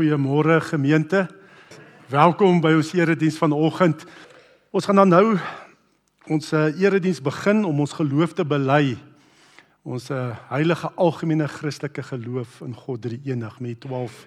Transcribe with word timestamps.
Goeiemôre 0.00 0.62
gemeente. 0.64 1.26
Welkom 2.08 2.62
by 2.64 2.70
ons 2.72 2.94
erediens 2.96 3.36
vanoggend. 3.36 4.06
Ons 4.72 4.86
gaan 4.88 4.96
dan 4.96 5.10
nou 5.12 5.34
ons 6.32 6.46
uh, 6.56 6.70
erediens 6.80 7.18
begin 7.20 7.60
om 7.68 7.82
ons 7.84 7.92
geloof 7.98 8.32
te 8.32 8.46
bely. 8.48 8.94
Ons 9.84 10.08
uh, 10.08 10.30
heilige 10.48 10.88
algemene 10.96 11.44
Christelike 11.52 12.00
geloof 12.08 12.62
in 12.64 12.72
God 12.72 13.02
drie 13.04 13.20
enig 13.28 13.60
met 13.60 13.82
12 13.84 14.22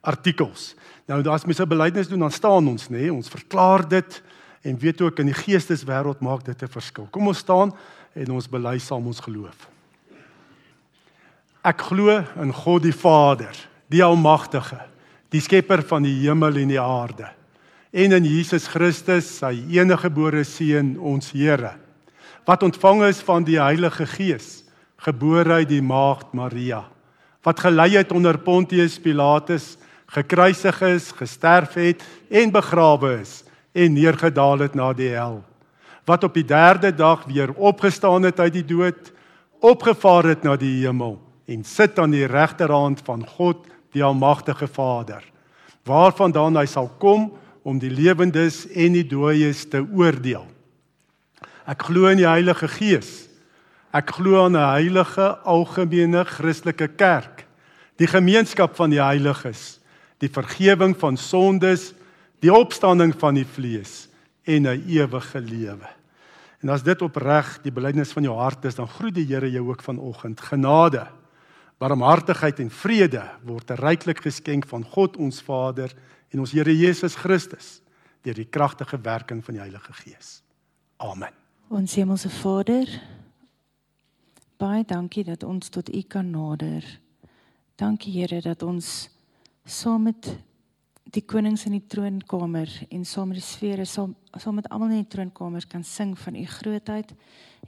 artikels. 0.00 0.70
Nou 1.04 1.20
as 1.28 1.44
mense 1.44 1.68
'n 1.68 1.68
belydenis 1.68 2.08
doen, 2.08 2.24
dan 2.24 2.32
staan 2.32 2.72
ons 2.72 2.88
nê, 2.88 3.04
nee, 3.04 3.12
ons 3.12 3.28
verklaar 3.28 3.84
dit 3.88 4.22
en 4.64 4.78
weet 4.78 5.02
ook 5.04 5.20
in 5.20 5.28
die 5.28 5.36
geesteswêreld 5.36 6.24
maak 6.24 6.48
dit 6.48 6.62
'n 6.62 6.72
verskil. 6.80 7.08
Kom 7.10 7.26
ons 7.26 7.44
staan 7.44 7.76
en 8.14 8.30
ons 8.30 8.48
bely 8.48 8.78
saam 8.78 9.06
ons 9.06 9.20
geloof. 9.20 9.68
Ek 11.60 11.80
glo 11.80 12.24
in 12.40 12.54
God 12.54 12.82
die 12.82 12.96
Vader, 12.96 13.68
die 13.88 14.04
Almagtige, 14.04 14.88
die 15.30 15.42
skepper 15.42 15.82
van 15.86 16.04
die 16.06 16.16
hemel 16.24 16.58
en 16.60 16.72
die 16.72 16.80
aarde, 16.80 17.28
en 17.90 18.14
in 18.14 18.26
Jesus 18.26 18.68
Christus, 18.70 19.26
sy 19.40 19.52
enige 19.74 20.06
gebore 20.06 20.44
seun, 20.46 20.94
ons 20.98 21.32
Here, 21.34 21.74
wat 22.46 22.62
ontvang 22.66 23.04
is 23.08 23.20
van 23.26 23.46
die 23.46 23.58
Heilige 23.60 24.06
Gees, 24.06 24.60
gebore 25.00 25.62
uit 25.62 25.70
die 25.70 25.82
maagd 25.82 26.34
Maria, 26.36 26.84
wat 27.46 27.62
gelei 27.62 27.94
het 27.96 28.12
onder 28.12 28.38
Pontius 28.38 28.98
Pilatus, 29.00 29.76
gekruisig 30.10 30.82
is, 30.88 31.10
gesterf 31.14 31.76
het 31.78 32.02
en 32.28 32.50
begrawe 32.52 33.20
is 33.20 33.40
en 33.72 33.94
neergedaal 33.94 34.66
het 34.66 34.74
na 34.74 34.90
die 34.92 35.12
hel, 35.14 35.40
wat 36.06 36.26
op 36.26 36.34
die 36.34 36.46
3de 36.46 36.90
dag 36.96 37.22
weer 37.30 37.54
opgestaan 37.54 38.26
het 38.26 38.40
uit 38.42 38.58
die 38.58 38.66
dood, 38.66 39.12
opgevaar 39.62 40.32
het 40.32 40.42
na 40.42 40.56
die 40.58 40.80
hemel 40.82 41.20
en 41.50 41.62
sit 41.64 41.98
aan 41.98 42.14
die 42.14 42.26
regterhand 42.26 43.02
van 43.06 43.22
God 43.36 43.69
die 43.92 44.04
almagtige 44.04 44.68
Vader 44.68 45.24
waarvandaan 45.88 46.58
hy 46.60 46.66
sal 46.68 46.90
kom 47.00 47.30
om 47.62 47.78
die 47.80 47.90
lewendes 47.90 48.66
en 48.68 48.94
die 48.94 49.06
dooies 49.06 49.64
te 49.72 49.80
oordeel. 49.80 50.44
Ek 51.66 51.88
glo 51.88 52.10
in 52.10 52.20
die 52.20 52.28
Heilige 52.28 52.68
Gees. 52.68 53.28
Ek 53.92 54.12
glo 54.16 54.44
aan 54.44 54.56
'n 54.56 54.70
heilige 54.76 55.38
algemene 55.44 56.24
Christelike 56.24 56.88
kerk. 56.88 57.46
Die 57.96 58.06
gemeenskap 58.06 58.76
van 58.76 58.90
die 58.90 59.02
heiliges 59.02 59.80
die 60.20 60.28
vergifnis 60.28 60.98
van 61.00 61.16
sondes 61.16 61.94
die 62.40 62.52
opstanding 62.52 63.14
van 63.18 63.34
die 63.34 63.46
vlees 63.46 64.08
en 64.44 64.66
'n 64.66 64.84
ewige 64.86 65.40
lewe. 65.40 65.88
En 66.62 66.68
as 66.68 66.82
dit 66.82 67.02
opreg 67.02 67.58
die 67.62 67.72
belydenis 67.72 68.12
van 68.12 68.22
jou 68.22 68.36
hart 68.36 68.64
is 68.64 68.74
dan 68.74 68.88
groet 68.88 69.14
die 69.14 69.24
Here 69.24 69.50
jou 69.50 69.68
ook 69.68 69.82
vanoggend. 69.82 70.40
Genade 70.40 71.06
Barmhartigheid 71.80 72.58
en 72.60 72.68
vrede 72.68 73.22
word 73.48 73.70
ryklik 73.80 74.18
geskenk 74.20 74.66
van 74.68 74.82
God 74.84 75.16
ons 75.16 75.38
Vader 75.40 75.94
en 76.28 76.42
ons 76.42 76.52
Here 76.52 76.74
Jesus 76.76 77.14
Christus 77.16 77.78
deur 78.20 78.36
die 78.36 78.50
kragtige 78.52 78.98
werking 79.00 79.40
van 79.40 79.56
die 79.56 79.62
Heilige 79.62 79.94
Gees. 80.02 80.42
Amen. 81.00 81.32
Ons 81.72 81.94
hemelse 81.96 82.28
Vader, 82.28 82.90
baie 84.60 84.84
dankie 84.84 85.24
dat 85.24 85.46
ons 85.48 85.72
tot 85.72 85.88
U 85.88 86.02
kan 86.04 86.28
nader. 86.28 86.84
Dankie 87.80 88.12
Here 88.12 88.42
dat 88.44 88.60
ons 88.62 89.08
saam 89.64 90.04
met 90.10 90.28
die 91.08 91.24
konings 91.24 91.64
in 91.64 91.78
die 91.78 91.86
troonkamer 91.88 92.68
en 92.90 93.08
saam 93.08 93.32
met 93.32 93.40
die 93.40 93.46
sfere 93.46 93.86
saam 93.88 94.12
saam 94.36 94.60
met 94.60 94.68
almal 94.68 94.92
in 94.92 95.00
die 95.00 95.14
troonkamer 95.16 95.64
kan 95.70 95.86
sing 95.86 96.12
van 96.26 96.36
U 96.36 96.44
grootheid 96.44 97.16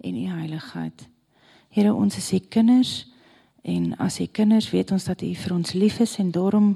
en 0.05 0.21
U 0.21 0.29
heiligheid. 0.37 1.09
Here, 1.73 1.97
ons 1.97 2.21
is 2.21 2.29
U 2.37 2.43
kinders. 2.53 3.07
En 3.63 3.93
as 4.03 4.19
die 4.19 4.29
kinders 4.29 4.71
weet 4.71 4.91
ons 4.91 5.07
dat 5.07 5.23
U 5.23 5.31
vir 5.39 5.55
ons 5.55 5.75
lief 5.79 6.01
is 6.03 6.17
en 6.19 6.33
daarom 6.35 6.75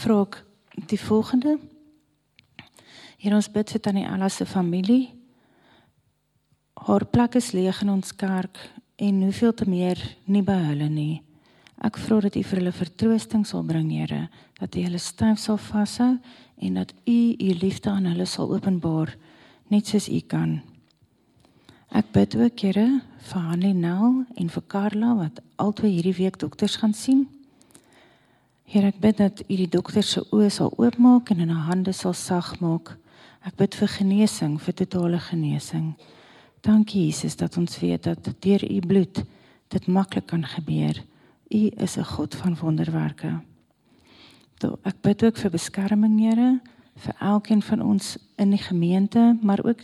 vra 0.00 0.22
ek 0.24 0.40
die 0.88 1.00
volgende. 1.00 1.58
Hier 3.18 3.34
ons 3.34 3.50
bid 3.52 3.70
vir 3.74 3.82
tannie 3.82 4.06
Ella 4.06 4.28
se 4.32 4.46
familie. 4.46 5.10
Haar 6.86 7.04
plek 7.10 7.36
is 7.40 7.52
leeg 7.52 7.82
in 7.82 7.90
ons 7.92 8.14
kerk 8.16 8.60
en 8.96 9.22
hoeveel 9.22 9.54
te 9.54 9.66
meer 9.68 10.00
nie 10.26 10.42
by 10.42 10.56
hulle 10.70 10.88
nie. 10.88 11.16
Ek 11.84 11.98
vra 12.00 12.22
dat 12.24 12.38
U 12.38 12.42
vir 12.42 12.58
hulle 12.58 12.74
vertroosting 12.74 13.44
sal 13.46 13.62
bring, 13.66 13.90
Here, 13.92 14.28
dat 14.58 14.74
U 14.74 14.82
hulle 14.82 14.98
styf 14.98 15.38
sal 15.38 15.58
vashou 15.62 16.16
en 16.58 16.80
dat 16.80 16.94
U 17.06 17.18
U 17.38 17.52
liefde 17.60 17.90
aan 17.90 18.08
hulle 18.10 18.26
sal 18.26 18.50
openbaar 18.50 19.14
net 19.70 19.86
soos 19.86 20.08
U 20.08 20.20
kan. 20.26 20.58
Ek 21.88 22.10
bid 22.12 22.34
ook, 22.36 22.60
Here, 22.60 23.00
vir 23.30 23.40
Hanlie 23.40 23.72
Nel 23.72 24.24
en 24.36 24.50
vir 24.52 24.64
Karla 24.68 25.14
wat 25.16 25.40
albei 25.56 25.88
hierdie 25.94 26.16
week 26.18 26.36
dokters 26.40 26.76
gaan 26.82 26.92
sien. 26.92 27.24
Here 28.68 28.90
ek 28.92 29.00
bid 29.00 29.16
dat 29.22 29.40
U 29.46 29.56
die 29.56 29.70
dokter 29.72 30.04
se 30.04 30.20
oë 30.28 30.50
sal 30.52 30.74
oopmaak 30.76 31.32
en 31.32 31.40
in 31.46 31.54
haar 31.54 31.70
hande 31.70 31.94
sal 31.96 32.12
sag 32.12 32.58
maak. 32.60 32.92
Ek 33.48 33.56
bid 33.56 33.76
vir 33.80 33.88
genesing, 33.94 34.58
vir 34.60 34.76
totale 34.82 35.20
genesing. 35.30 35.94
Dankie 36.60 37.06
Jesus 37.06 37.38
dat 37.40 37.56
ons 37.56 37.80
weet 37.80 38.04
dat 38.04 38.32
deur 38.44 38.68
U 38.68 38.80
bloed 38.84 39.24
dit 39.72 39.88
maklik 39.88 40.28
kan 40.28 40.44
gebeur. 40.44 41.00
U 41.48 41.60
is 41.80 41.96
'n 41.96 42.04
God 42.04 42.34
van 42.34 42.56
wonderwerke. 42.60 43.40
Toe 44.60 44.78
ek 44.84 45.00
bid 45.02 45.24
ook 45.24 45.36
vir 45.36 45.50
beskerming, 45.50 46.20
Here, 46.20 46.60
vir 46.96 47.14
elkeen 47.20 47.62
van 47.62 47.80
ons 47.80 48.18
in 48.36 48.50
die 48.50 48.62
gemeente, 48.62 49.38
maar 49.40 49.64
ook 49.64 49.80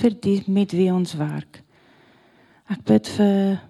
vir 0.00 0.14
die 0.20 0.42
met 0.46 0.72
wie 0.72 0.92
ons 0.92 1.14
werk. 1.18 1.62
Ek 2.70 2.82
bid 2.88 3.08
vir 3.16 3.60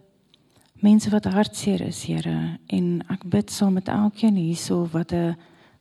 mense 0.84 1.10
wat 1.12 1.28
hartseer 1.30 1.82
is, 1.86 2.04
Here, 2.08 2.58
en 2.72 3.02
ek 3.12 3.26
bid 3.30 3.50
saam 3.50 3.76
met 3.78 3.88
elkeen 3.88 4.36
hierso 4.36 4.86
wat 4.92 5.12
'n 5.12 5.36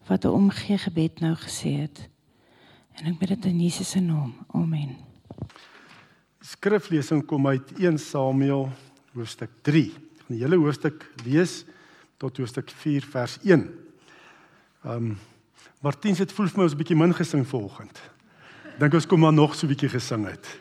wat 0.08 0.26
'n 0.26 0.34
omgee 0.34 0.78
gebed 0.78 1.20
nou 1.20 1.36
gesê 1.36 1.82
het. 1.82 2.10
En 2.96 3.06
ek 3.06 3.20
bid 3.20 3.30
dit 3.30 3.46
in 3.46 3.62
Jesus 3.62 3.90
se 3.90 4.00
naam. 4.00 4.34
Amen. 4.54 4.96
Skriflesing 6.40 7.26
kom 7.26 7.48
uit 7.48 7.72
1 7.80 7.98
Samuel 7.98 8.70
hoofstuk 9.14 9.50
3. 9.62 9.86
Ek 9.86 10.22
gaan 10.28 10.38
die 10.38 10.44
hele 10.44 10.56
hoofstuk 10.56 11.12
lees 11.26 11.66
tot 12.18 12.38
hoofstuk 12.38 12.70
4 12.70 13.02
vers 13.02 13.38
1. 13.44 13.70
Ehm 14.84 14.96
um, 14.96 15.18
Martiens 15.82 16.18
het 16.18 16.32
voel 16.34 16.48
vir 16.48 16.58
my 16.58 16.64
ons 16.64 16.74
'n 16.74 16.78
bietjie 16.78 16.98
min 16.98 17.14
gesing 17.14 17.46
vanoggend. 17.46 18.02
Dink 18.76 18.92
ons 18.92 19.06
kom 19.08 19.22
maar 19.24 19.32
nog 19.34 19.56
so 19.56 19.66
'n 19.66 19.72
bietjie 19.72 19.90
gesing 19.90 20.26
het. 20.28 20.60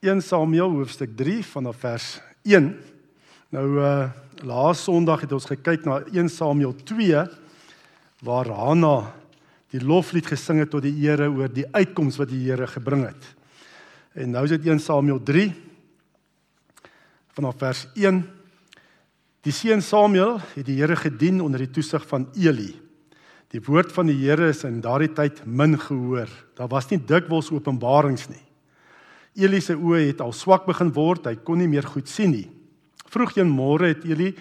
1 0.00 0.22
Samuel 0.30 0.70
hoofstuk 0.70 1.16
3 1.16 1.44
vanaf 1.44 1.76
vers 1.76 2.20
1. 2.42 2.76
Nou 3.48 3.80
uh 3.80 4.10
laas 4.44 4.82
Sondag 4.84 5.20
het 5.20 5.32
ons 5.32 5.44
gekyk 5.44 5.84
na 5.84 6.04
1 6.12 6.28
Samuel 6.28 6.74
2 6.84 7.24
waar 8.22 8.46
Hanna 8.46 9.14
die 9.70 9.84
loflied 9.84 10.26
gesing 10.26 10.58
het 10.58 10.70
tot 10.70 10.82
die 10.82 10.94
Here 10.94 11.30
oor 11.30 11.48
die 11.48 11.66
uitkoms 11.72 12.16
wat 12.16 12.28
die 12.28 12.50
Here 12.50 12.66
gebring 12.66 13.06
het. 13.06 13.34
En 14.12 14.30
nou 14.30 14.44
is 14.44 14.50
dit 14.50 14.66
1 14.66 14.78
Samuel 14.78 15.22
3 15.22 15.54
vanaf 17.32 17.58
vers 17.58 17.88
1. 17.94 18.37
Die 19.46 19.54
seun 19.54 19.82
Samuel 19.84 20.40
het 20.56 20.66
die 20.66 20.80
Here 20.80 20.96
gedien 20.98 21.40
onder 21.44 21.62
die 21.62 21.70
toesig 21.70 22.02
van 22.10 22.26
Eli. 22.34 22.72
Die 23.54 23.62
woord 23.64 23.92
van 23.94 24.10
die 24.10 24.18
Here 24.18 24.50
is 24.50 24.64
in 24.66 24.80
daardie 24.84 25.12
tyd 25.14 25.44
min 25.46 25.78
gehoor. 25.78 26.28
Daar 26.58 26.68
was 26.68 26.90
nie 26.90 26.98
dikwels 26.98 27.52
openbarings 27.54 28.26
nie. 28.28 28.42
Eli 29.38 29.60
se 29.62 29.76
oë 29.78 30.08
het 30.08 30.22
al 30.24 30.34
swak 30.34 30.66
begin 30.66 30.90
word, 30.96 31.28
hy 31.30 31.36
kon 31.46 31.60
nie 31.62 31.68
meer 31.70 31.86
goed 31.86 32.10
sien 32.10 32.34
nie. 32.34 32.48
Vroeg 33.08 33.36
een 33.38 33.52
môre 33.52 33.92
het 33.92 34.02
Eli 34.04 34.32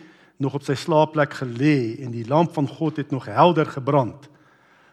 nog 0.41 0.57
op 0.57 0.65
sy 0.65 0.75
slaapplek 0.77 1.37
gelê 1.43 2.01
en 2.03 2.11
die 2.13 2.25
lamp 2.27 2.55
van 2.57 2.67
God 2.67 2.97
het 2.97 3.13
nog 3.13 3.29
helder 3.29 3.69
gebrand. 3.69 4.25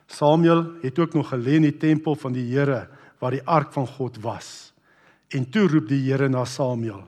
Samuel 0.06 0.66
het 0.82 0.98
ook 1.00 1.16
nog 1.16 1.32
gelê 1.32 1.56
in 1.56 1.68
die 1.70 1.78
tempel 1.80 2.14
van 2.20 2.36
die 2.36 2.44
Here 2.52 2.84
waar 3.18 3.32
die 3.32 3.44
ark 3.48 3.72
van 3.72 3.88
God 3.88 4.20
was. 4.20 4.74
En 5.32 5.48
toe 5.48 5.64
roep 5.68 5.88
die 5.88 6.02
Here 6.04 6.28
na 6.28 6.44
Samuel. 6.44 7.06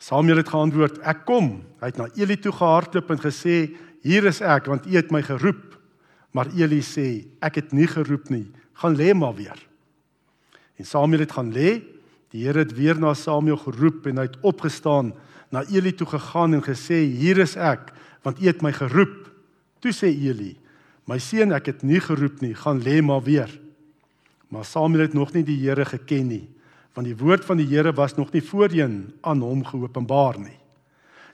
Samuel 0.00 0.40
het 0.40 0.48
geantwoord: 0.48 0.98
"Ek 1.04 1.26
kom." 1.28 1.60
Hy 1.80 1.92
het 1.92 2.00
na 2.00 2.08
Eli 2.16 2.36
toe 2.40 2.52
gehardloop 2.52 3.10
en 3.10 3.20
gesê: 3.20 3.76
"Hier 4.02 4.24
is 4.24 4.40
ek, 4.40 4.66
want 4.66 4.86
U 4.86 4.96
het 4.96 5.10
my 5.12 5.22
geroep." 5.22 5.78
Maar 6.32 6.48
Eli 6.56 6.80
sê: 6.80 7.28
"Ek 7.40 7.54
het 7.54 7.72
nie 7.72 7.86
geroep 7.86 8.30
nie. 8.30 8.50
Gaan 8.72 8.96
lê 8.96 9.14
maar 9.14 9.34
weer." 9.34 9.66
En 10.76 10.84
Samuel 10.84 11.20
het 11.20 11.32
gaan 11.32 11.52
lê 11.52 11.82
Die 12.30 12.46
Here 12.46 12.62
het 12.62 12.76
weer 12.78 12.98
na 12.98 13.10
Samuel 13.18 13.58
geroep 13.58 14.06
en 14.06 14.20
hy 14.22 14.28
het 14.28 14.38
opgestaan, 14.46 15.10
na 15.50 15.64
Eli 15.66 15.90
toe 15.98 16.06
gegaan 16.06 16.54
en 16.54 16.62
gesê: 16.62 17.02
"Hier 17.10 17.38
is 17.42 17.56
ek, 17.56 17.90
want 18.22 18.38
U 18.38 18.46
het 18.46 18.62
my 18.62 18.72
geroep." 18.72 19.30
Toe 19.82 19.90
sê 19.92 20.06
Eli: 20.06 20.56
"My 21.06 21.18
seun, 21.18 21.52
ek 21.52 21.66
het 21.66 21.82
nie 21.82 22.00
geroep 22.00 22.40
nie, 22.40 22.54
gaan 22.54 22.82
lê 22.82 23.02
maar 23.02 23.22
weer." 23.22 23.50
Maar 24.48 24.64
Samuel 24.64 25.02
het 25.02 25.14
nog 25.14 25.32
nie 25.32 25.42
die 25.42 25.58
Here 25.58 25.84
geken 25.84 26.28
nie, 26.28 26.48
want 26.94 27.06
die 27.06 27.16
woord 27.16 27.44
van 27.44 27.56
die 27.56 27.66
Here 27.66 27.92
was 27.92 28.16
nog 28.16 28.32
nie 28.32 28.42
voorheen 28.42 29.12
aan 29.20 29.40
hom 29.40 29.64
geopenbaar 29.64 30.38
nie. 30.38 30.58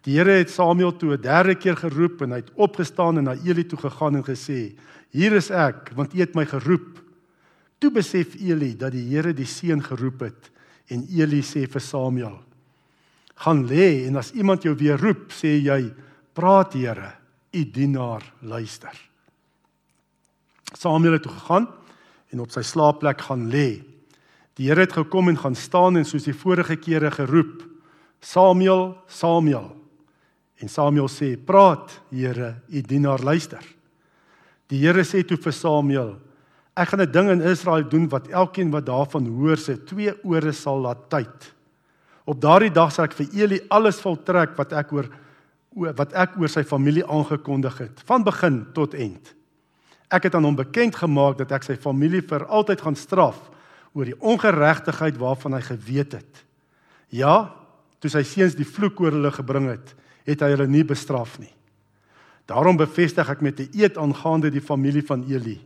Die 0.03 0.19
Here 0.19 0.38
het 0.38 0.50
Samuel 0.50 0.97
toe 0.97 1.17
'n 1.17 1.20
derde 1.23 1.55
keer 1.55 1.76
geroep 1.76 2.23
en 2.23 2.31
hy 2.31 2.37
het 2.37 2.55
opgestaan 2.55 3.19
en 3.19 3.25
na 3.25 3.35
Eli 3.35 3.64
toe 3.64 3.79
gegaan 3.79 4.17
en 4.17 4.25
gesê: 4.25 4.76
"Hier 5.11 5.32
is 5.32 5.50
ek, 5.50 5.93
want 5.94 6.14
U 6.14 6.19
het 6.19 6.35
my 6.35 6.47
geroep." 6.47 7.03
Toe 7.79 7.91
besef 7.91 8.35
Eli 8.35 8.76
dat 8.76 8.93
die 8.93 9.08
Here 9.08 9.32
die 9.32 9.47
seun 9.47 9.82
geroep 9.82 10.20
het 10.20 10.50
En 10.87 11.06
Eli 11.11 11.43
sê 11.43 11.67
vir 11.67 11.82
Samuel: 11.82 12.37
gaan 13.43 13.67
lê 13.69 14.06
en 14.06 14.17
as 14.17 14.32
iemand 14.32 14.64
jou 14.64 14.75
weer 14.79 14.99
roep, 15.00 15.32
sê 15.35 15.58
jy: 15.61 15.93
"Praat, 16.32 16.73
Here, 16.73 17.12
u 17.53 17.64
dienaar 17.70 18.23
luister." 18.41 18.94
Samuel 20.73 21.12
het 21.12 21.23
toe 21.23 21.32
gegaan 21.32 21.69
en 22.31 22.41
op 22.41 22.50
sy 22.50 22.62
slaapplek 22.62 23.20
gaan 23.20 23.50
lê. 23.50 23.82
Die 24.56 24.70
Here 24.70 24.87
het 24.87 24.94
gekom 24.97 25.29
en 25.29 25.37
gaan 25.37 25.55
staan 25.55 25.99
en 26.00 26.06
soos 26.08 26.25
die 26.25 26.37
vorige 26.37 26.79
kere 26.81 27.11
geroep: 27.11 27.64
"Samuel, 28.20 28.97
Samuel." 29.06 29.76
En 30.56 30.69
Samuel 30.69 31.08
sê: 31.08 31.37
"Praat, 31.37 32.00
Here, 32.11 32.55
u 32.69 32.81
dienaar 32.81 33.20
luister." 33.20 33.64
Die 34.67 34.81
Here 34.81 35.05
sê 35.05 35.23
toe 35.26 35.37
vir 35.37 35.53
Samuel: 35.53 36.17
"Ek 36.75 36.88
gaan 36.88 37.00
'n 37.00 37.12
ding 37.12 37.31
in 37.31 37.43
Israel 37.43 37.88
doen 37.88 38.08
wat 38.08 38.29
elkeen 38.29 38.70
wat 38.70 38.87
daarvan 38.87 39.26
hoor 39.26 39.56
se 39.56 39.85
twee 39.85 40.12
ore 40.25 40.53
sal 40.53 40.81
laat 40.81 41.11
tyd. 41.11 41.55
Op 42.25 42.41
daardie 42.41 42.73
dag 42.73 42.93
sal 42.93 43.05
ek 43.05 43.12
vir 43.12 43.26
Eli 43.35 43.61
alles 43.69 44.00
voltrek 44.00 44.56
wat 44.56 44.73
ek 44.73 44.93
oor 44.93 45.08
wat 45.76 46.12
ek 46.12 46.38
oor 46.41 46.49
sy 46.49 46.64
familie 46.64 47.05
aangekondig 47.05 47.79
het, 47.79 48.00
van 48.05 48.25
begin 48.25 48.67
tot 48.73 48.94
eind. 48.94 49.35
Ek 50.11 50.23
het 50.23 50.35
aan 50.35 50.44
hom 50.44 50.56
bekend 50.56 50.97
gemaak 50.97 51.37
dat 51.37 51.53
ek 51.53 51.62
sy 51.62 51.76
familie 51.76 52.23
vir 52.23 52.47
altyd 52.47 52.81
gaan 52.81 52.97
straf 52.97 53.50
oor 53.96 54.04
die 54.04 54.19
ongeregtigheid 54.20 55.16
waarvan 55.16 55.56
hy 55.56 55.62
geweet 55.64 56.19
het. 56.19 56.43
Ja, 57.08 57.54
toe 57.98 58.10
sy 58.12 58.22
seuns 58.28 58.56
die 58.58 58.69
vloek 58.69 59.00
oor 59.00 59.14
hulle 59.16 59.32
gebring 59.32 59.70
het, 59.72 59.94
het 60.28 60.43
hy 60.44 60.52
hulle 60.52 60.66
nie 60.69 60.84
bestraf 60.84 61.38
nie. 61.40 61.52
Daarom 62.46 62.76
bevestig 62.78 63.28
ek 63.31 63.40
met 63.43 63.60
'n 63.60 63.70
eed 63.72 63.96
aangaande 63.96 64.50
die 64.50 64.60
familie 64.60 65.02
van 65.02 65.25
Eli. 65.25 65.58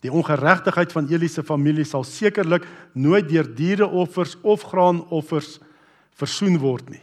Die 0.00 0.12
ongeregtigheid 0.12 0.92
van 0.92 1.08
Eli 1.08 1.28
se 1.28 1.42
familie 1.42 1.84
sal 1.84 2.04
sekerlik 2.04 2.64
nooit 2.92 3.28
deur 3.28 3.54
diereoffers 3.54 4.36
of 4.42 4.62
graanoffers 4.62 5.58
versoen 6.16 6.58
word 6.58 6.88
nie. 6.90 7.02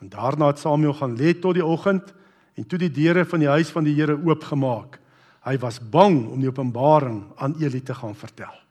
En 0.00 0.08
daarna 0.08 0.46
het 0.46 0.58
Samuel 0.58 0.94
gaan 0.94 1.16
lê 1.16 1.34
tot 1.34 1.54
die 1.54 1.64
oggend 1.64 2.14
en 2.54 2.66
toe 2.66 2.78
die 2.78 2.90
deure 2.90 3.24
van 3.24 3.40
die 3.40 3.48
huis 3.48 3.70
van 3.70 3.84
die 3.84 3.94
Here 3.94 4.14
oopgemaak. 4.14 5.00
Hy 5.44 5.58
was 5.58 5.80
bang 5.80 6.28
om 6.28 6.40
die 6.40 6.48
openbaring 6.48 7.24
aan 7.36 7.54
Eli 7.60 7.80
te 7.80 7.94
gaan 7.94 8.14
vertel. 8.14 8.67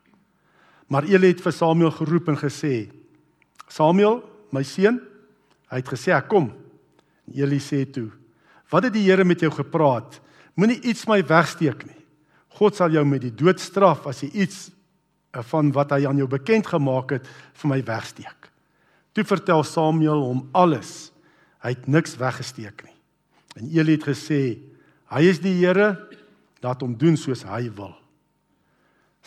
Maar 0.87 1.03
Eli 1.03 1.33
het 1.33 1.43
vir 1.43 1.51
Samuel 1.55 1.91
geroep 1.91 2.29
en 2.31 2.39
gesê: 2.39 2.87
"Samuel, 3.67 4.21
my 4.51 4.63
seun." 4.63 5.01
Hy 5.69 5.81
het 5.81 5.87
gesê: 5.87 6.11
"Ek 6.15 6.27
kom." 6.27 6.53
En 7.27 7.33
Eli 7.33 7.59
sê 7.59 7.85
toe: 7.91 8.09
"Wat 8.69 8.83
het 8.83 8.93
die 8.93 9.03
Here 9.03 9.23
met 9.23 9.39
jou 9.39 9.51
gepraat? 9.51 10.21
Moenie 10.55 10.81
iets 10.81 11.05
my 11.07 11.23
wegsteek 11.25 11.85
nie. 11.85 12.05
God 12.47 12.75
sal 12.75 12.89
jou 12.89 13.05
met 13.05 13.21
die 13.21 13.35
dood 13.35 13.59
straf 13.59 14.07
as 14.07 14.21
jy 14.21 14.31
iets 14.33 14.71
van 15.31 15.71
wat 15.71 15.91
hy 15.91 16.07
aan 16.07 16.17
jou 16.17 16.27
bekend 16.27 16.67
gemaak 16.67 17.11
het 17.11 17.27
vir 17.53 17.69
my 17.69 17.83
wegsteek." 17.83 18.51
Toe 19.13 19.23
vertel 19.23 19.63
Samuel 19.63 20.21
hom 20.21 20.49
alles. 20.53 21.11
Hy 21.59 21.69
het 21.69 21.87
niks 21.87 22.15
weggesteek 22.15 22.83
nie. 22.83 22.95
En 23.57 23.69
Eli 23.69 23.91
het 23.91 24.03
gesê: 24.03 24.59
"Hy 25.09 25.21
is 25.21 25.39
die 25.39 25.65
Here, 25.65 26.07
laat 26.61 26.81
hom 26.81 26.95
doen 26.95 27.17
soos 27.17 27.43
hy 27.43 27.69
wil." 27.75 27.96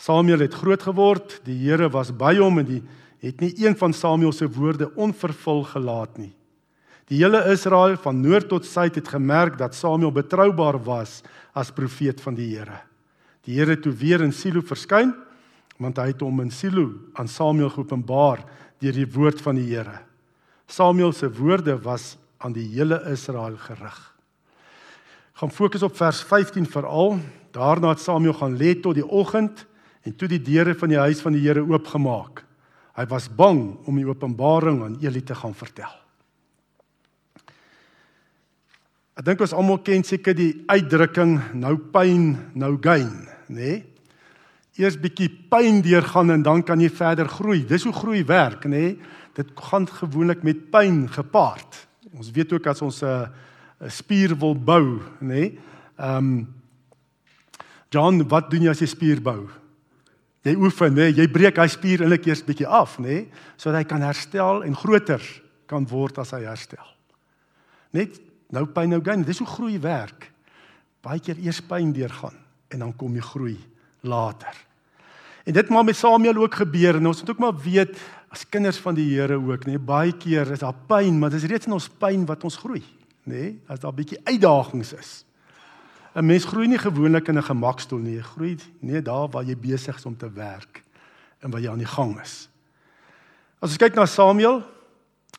Samuel 0.01 0.41
het 0.41 0.55
groot 0.57 0.81
geword, 0.81 1.37
die 1.45 1.59
Here 1.61 1.89
was 1.93 2.09
by 2.09 2.33
hom 2.39 2.57
en 2.61 2.65
die 2.65 2.81
het 3.21 3.41
nie 3.43 3.51
een 3.61 3.75
van 3.77 3.93
Samuel 3.93 4.33
se 4.33 4.47
woorde 4.49 4.87
onvervul 4.97 5.61
gelaat 5.75 6.15
nie. 6.17 6.31
Die 7.11 7.19
hele 7.21 7.43
Israel 7.51 7.99
van 8.01 8.21
noord 8.23 8.47
tot 8.49 8.65
suid 8.65 8.97
het 8.97 9.11
gemerk 9.13 9.59
dat 9.59 9.77
Samuel 9.77 10.13
betroubaar 10.15 10.79
was 10.81 11.19
as 11.53 11.69
profeet 11.75 12.21
van 12.23 12.33
die 12.33 12.49
Here. 12.55 12.79
Die 13.45 13.59
Here 13.59 13.75
het 13.75 13.85
toe 13.85 13.93
weer 13.93 14.25
in 14.25 14.33
Silo 14.33 14.65
verskyn, 14.65 15.13
want 15.77 16.01
hy 16.01 16.09
het 16.15 16.25
hom 16.25 16.41
in 16.41 16.51
Silo 16.53 16.89
aan 17.13 17.29
Samuel 17.29 17.69
geopenbaar 17.69 18.41
deur 18.81 18.97
die 18.97 19.09
woord 19.13 19.41
van 19.45 19.59
die 19.59 19.69
Here. 19.69 19.99
Samuel 20.65 21.13
se 21.13 21.29
woorde 21.29 21.77
was 21.83 22.15
aan 22.41 22.57
die 22.57 22.65
hele 22.73 23.03
Israel 23.11 23.59
gerig. 23.69 23.97
Gaan 25.37 25.51
fokus 25.53 25.83
op 25.85 25.93
vers 25.97 26.23
15 26.25 26.65
veral. 26.65 27.19
Daarna 27.53 27.93
het 27.93 28.01
Samuel 28.01 28.33
gaan 28.33 28.57
lê 28.57 28.79
tot 28.81 28.97
die 28.97 29.05
oggend 29.05 29.67
en 30.03 30.15
toe 30.17 30.27
die 30.27 30.41
deure 30.41 30.73
van 30.77 30.89
die 30.89 31.01
huis 31.01 31.21
van 31.21 31.35
die 31.35 31.43
Here 31.43 31.61
oopgemaak. 31.61 32.43
Hy 32.97 33.05
was 33.11 33.29
bang 33.29 33.77
om 33.87 33.97
die 33.99 34.07
openbaring 34.07 34.81
aan 34.83 34.97
Eli 35.01 35.21
te 35.23 35.35
gaan 35.37 35.53
vertel. 35.55 35.91
Ek 39.15 39.25
dink 39.27 39.43
ons 39.43 39.53
almal 39.53 39.81
ken 39.85 40.03
seker 40.07 40.35
die 40.35 40.63
uitdrukking 40.71 41.35
nou 41.61 41.75
pyn, 41.93 42.33
nou 42.57 42.73
gain, 42.81 43.11
nê? 43.47 43.55
Nee? 43.61 43.79
Eers 44.79 44.95
bietjie 44.97 45.27
pyn 45.51 45.81
deurgaan 45.83 46.31
en 46.31 46.43
dan 46.45 46.63
kan 46.65 46.79
jy 46.81 46.87
verder 46.89 47.27
groei. 47.29 47.59
Dis 47.67 47.83
hoe 47.85 47.93
groei 47.93 48.23
werk, 48.25 48.63
nê? 48.65 48.95
Nee? 48.95 49.17
Dit 49.35 49.51
gaan 49.55 49.85
gewoonlik 49.87 50.41
met 50.43 50.63
pyn 50.73 51.05
gepaard. 51.11 51.77
Ons 52.17 52.31
weet 52.35 52.51
ook 52.55 52.67
as 52.67 52.81
ons 52.81 53.03
'n 53.03 53.29
'n 53.79 53.89
spier 53.89 54.35
wil 54.35 54.55
bou, 54.55 54.99
nê? 55.21 55.27
Nee? 55.27 55.59
Ehm 55.99 56.17
um, 56.17 56.47
John, 57.89 58.23
wat 58.27 58.49
doen 58.49 58.63
jy 58.63 58.69
as 58.69 58.79
jy 58.79 58.87
spier 58.87 59.21
bou? 59.21 59.49
Jy 60.41 60.55
oefen, 60.57 60.95
nê? 60.97 61.11
Jy 61.13 61.27
breek 61.29 61.59
hy 61.61 61.67
spier 61.69 62.01
eintlik 62.01 62.25
eers 62.27 62.41
bietjie 62.45 62.65
af, 62.65 62.97
nê? 63.01 63.27
Sodat 63.61 63.83
hy 63.83 63.87
kan 63.89 64.01
herstel 64.01 64.63
en 64.65 64.77
groter 64.77 65.21
kan 65.69 65.85
word 65.87 66.17
as 66.21 66.33
hy 66.33 66.41
herstel. 66.47 66.87
Net 67.93 68.17
nou 68.51 68.65
pyn 68.73 68.89
nou 68.89 69.01
gaan. 69.05 69.25
Dis 69.27 69.41
hoe 69.43 69.47
groei 69.47 69.77
werk. 69.81 70.31
Baie 71.05 71.21
keer 71.23 71.39
eers 71.41 71.61
pyn 71.65 71.93
deurgaan 71.93 72.37
en 72.71 72.85
dan 72.85 72.93
kom 72.97 73.13
jy 73.15 73.23
groei 73.25 73.57
later. 74.07 74.55
En 75.45 75.53
dit 75.53 75.69
maar 75.69 75.83
met 75.83 75.97
Samuel 75.97 76.37
ook 76.43 76.55
gebeur 76.61 76.97
en 76.97 77.09
ons 77.09 77.21
moet 77.21 77.29
ook 77.33 77.41
maar 77.41 77.57
weet 77.63 77.97
as 78.31 78.45
kinders 78.47 78.79
van 78.79 78.95
die 78.95 79.09
Here 79.11 79.35
ook, 79.35 79.65
nê, 79.67 79.75
baie 79.75 80.13
keer 80.15 80.53
is 80.53 80.61
daar 80.63 80.77
pyn, 80.87 81.17
maar 81.19 81.33
dis 81.33 81.47
reeds 81.49 81.67
in 81.67 81.75
ons 81.75 81.89
pyn 81.99 82.23
wat 82.29 82.45
ons 82.47 82.55
groei, 82.61 82.83
nê, 83.27 83.57
as 83.67 83.81
daar 83.81 83.91
'n 83.91 83.95
bietjie 83.95 84.21
uitdagings 84.23 84.93
is. 84.93 85.25
'n 86.15 86.25
Mens 86.25 86.45
groei 86.45 86.67
nie 86.67 86.77
gewoonlik 86.77 87.27
in 87.27 87.37
'n 87.37 87.43
gemakstoel 87.43 87.99
nie, 87.99 88.15
jy 88.15 88.21
groei 88.21 88.57
nee 88.79 89.01
daar 89.01 89.29
waar 89.29 89.43
jy 89.43 89.55
besig 89.55 89.95
is 89.95 90.05
om 90.05 90.17
te 90.17 90.31
werk 90.31 90.83
en 91.39 91.51
waar 91.51 91.61
jy 91.61 91.69
aan 91.69 91.77
die 91.77 91.95
gang 91.95 92.19
is. 92.21 92.49
As 93.61 93.69
ons 93.69 93.77
kyk 93.77 93.95
na 93.95 94.05
Samuel, 94.05 94.63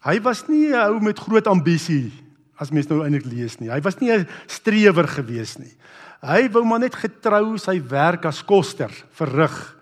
hy 0.02 0.20
was 0.20 0.48
nie 0.48 0.69
'n 0.69 0.74
ou 0.74 1.00
met 1.00 1.19
groot 1.19 1.46
ambisie 1.46 2.12
as 2.56 2.70
mens 2.70 2.86
nou 2.88 3.02
eintlik 3.02 3.24
lees 3.24 3.58
nie. 3.58 3.70
Hy 3.70 3.80
was 3.80 3.98
nie 3.98 4.12
'n 4.12 4.26
strewer 4.46 5.08
gewees 5.08 5.58
nie. 5.58 5.74
Hy 6.22 6.48
wou 6.50 6.64
maar 6.64 6.78
net 6.78 6.94
getrou 6.94 7.58
sy 7.58 7.80
werk 7.80 8.24
as 8.24 8.44
koster 8.44 8.90
verrig 9.10 9.76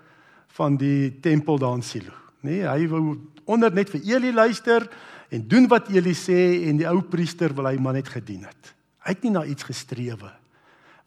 van 0.47 0.77
die 0.77 1.19
tempel 1.21 1.57
daar 1.57 1.75
in 1.75 1.83
Silo. 1.83 2.13
Nee, 2.41 2.65
hy 2.65 2.87
wou 2.87 3.19
onder 3.45 3.71
net 3.71 3.89
vir 3.89 4.01
Eli 4.03 4.33
luister 4.33 4.89
en 5.29 5.47
doen 5.47 5.67
wat 5.67 5.89
Eli 5.89 6.13
sê 6.13 6.67
en 6.67 6.77
die 6.77 6.87
ou 6.87 7.01
priester 7.01 7.53
wil 7.53 7.65
hy 7.65 7.77
maar 7.77 7.93
net 7.93 8.09
gedien 8.09 8.43
het. 8.43 8.73
Hy 9.05 9.09
het 9.09 9.23
nie 9.23 9.31
na 9.31 9.45
iets 9.45 9.63
gestrewe 9.63 10.40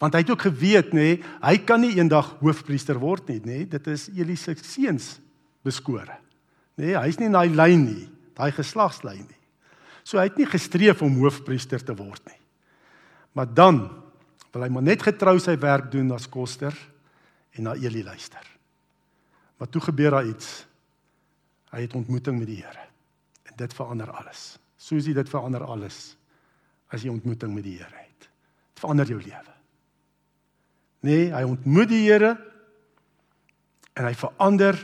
want 0.05 0.17
hy 0.17 0.21
het 0.21 0.33
ook 0.35 0.45
geweet 0.51 0.93
nê 0.93 1.07
nee, 1.17 1.21
hy 1.41 1.55
kan 1.65 1.81
nie 1.81 1.95
eendag 1.97 2.35
hoofpriester 2.43 2.99
word 3.01 3.31
nie 3.31 3.41
nê. 3.41 3.63
Nee, 3.63 3.69
dit 3.73 3.87
is 3.93 4.11
Eli 4.13 4.37
se 4.37 4.53
seuns 4.61 5.15
beskore. 5.65 6.19
Nê 6.77 6.91
nee, 6.91 6.99
hy's 6.99 7.17
nie 7.21 7.31
in 7.31 7.37
daai 7.37 7.49
lyn 7.55 7.87
nie 7.89 8.09
daai 8.35 8.51
geslagslyn 8.53 9.23
nie. 9.23 9.43
So 10.05 10.19
hy 10.19 10.27
het 10.27 10.41
nie 10.41 10.49
gestreef 10.51 11.01
om 11.07 11.21
hoofpriester 11.23 11.81
te 11.81 11.95
word 11.97 12.21
nie. 12.29 12.41
Maar 13.39 13.49
dan 13.55 13.79
wil 14.53 14.67
hy 14.67 14.71
maar 14.75 14.85
net 14.85 15.07
getrou 15.07 15.39
sy 15.43 15.55
werk 15.63 15.89
doen 15.95 16.13
as 16.15 16.27
koster 16.31 16.75
en 17.55 17.71
na 17.71 17.77
Eli 17.79 18.03
luister. 18.05 18.43
Maar 19.59 19.71
toe 19.71 19.83
gebeur 19.87 20.19
daar 20.19 20.29
iets. 20.29 20.67
Hy 21.73 21.87
het 21.87 21.95
ontmoeting 21.97 22.37
met 22.43 22.51
die 22.51 22.61
Here. 22.61 22.85
En 23.49 23.57
dit 23.59 23.75
verander 23.75 24.11
alles. 24.11 24.59
Soos 24.77 25.07
dit 25.07 25.31
verander 25.31 25.65
alles 25.65 26.17
as 26.93 27.03
jy 27.03 27.15
ontmoeting 27.15 27.55
met 27.55 27.65
die 27.67 27.79
Here 27.79 28.03
het. 28.03 28.29
Dit 28.75 28.85
verander 28.85 29.09
jou 29.09 29.23
lewe 29.23 29.54
Nee, 31.05 31.29
hy 31.35 31.43
ontmoet 31.45 31.91
die 31.91 32.07
Here 32.07 32.33
en 33.95 34.07
hy 34.09 34.15
verander 34.17 34.79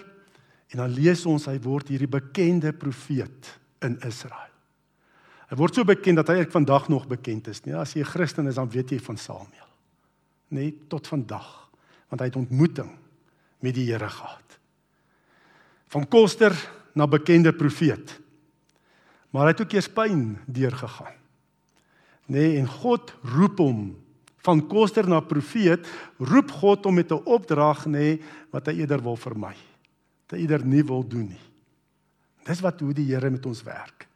en 0.71 0.83
dan 0.83 0.93
lees 0.95 1.25
ons 1.27 1.49
hy 1.49 1.57
word 1.65 1.89
hierdie 1.91 2.11
bekende 2.11 2.75
profeet 2.77 3.49
in 3.83 3.97
Israel. 4.07 4.53
Hy 5.50 5.59
word 5.59 5.75
so 5.75 5.87
bekend 5.89 6.21
dat 6.21 6.31
hy 6.31 6.45
ek 6.45 6.53
vandag 6.53 6.87
nog 6.93 7.09
bekend 7.11 7.49
is, 7.50 7.65
nee, 7.65 7.75
as 7.75 7.97
jy 7.97 8.05
'n 8.05 8.12
Christen 8.12 8.47
is 8.47 8.55
dan 8.55 8.71
weet 8.71 8.93
jy 8.93 9.00
van 9.00 9.17
Samuel. 9.17 9.71
Nee, 10.50 10.75
tot 10.89 11.07
vandag, 11.07 11.71
want 12.09 12.21
hy 12.21 12.27
het 12.27 12.37
ontmoeting 12.37 12.91
met 13.61 13.75
die 13.75 13.91
Here 13.91 14.09
gehad. 14.09 14.59
Van 15.89 16.07
koster 16.07 16.55
na 16.95 17.07
bekende 17.07 17.53
profeet. 17.53 18.21
Maar 19.31 19.43
hy 19.43 19.49
het 19.49 19.61
ook 19.61 19.73
eers 19.73 19.89
pyn 19.89 20.39
deurgegaan. 20.47 21.19
Nee, 22.27 22.59
en 22.59 22.67
God 22.67 23.15
roep 23.23 23.59
hom 23.59 23.97
van 24.47 24.62
koster 24.68 25.09
na 25.09 25.20
profeet, 25.20 25.87
roep 26.18 26.50
God 26.61 26.87
om 26.87 26.94
met 26.94 27.12
'n 27.12 27.25
opdrag 27.25 27.87
nê 27.87 28.20
wat 28.50 28.66
hy 28.66 28.80
eerder 28.80 29.02
wil 29.02 29.16
vermy. 29.16 29.54
Dat 30.26 30.38
hy 30.38 30.44
eerder 30.44 30.64
nie 30.64 30.85
wil 30.85 31.06
doen 31.06 31.28
nie. 31.28 31.44
Dis 32.44 32.61
wat 32.61 32.80
hoe 32.80 32.92
die 32.92 33.06
Here 33.14 33.30
met 33.30 33.47
ons 33.47 33.62
werk. 33.62 34.09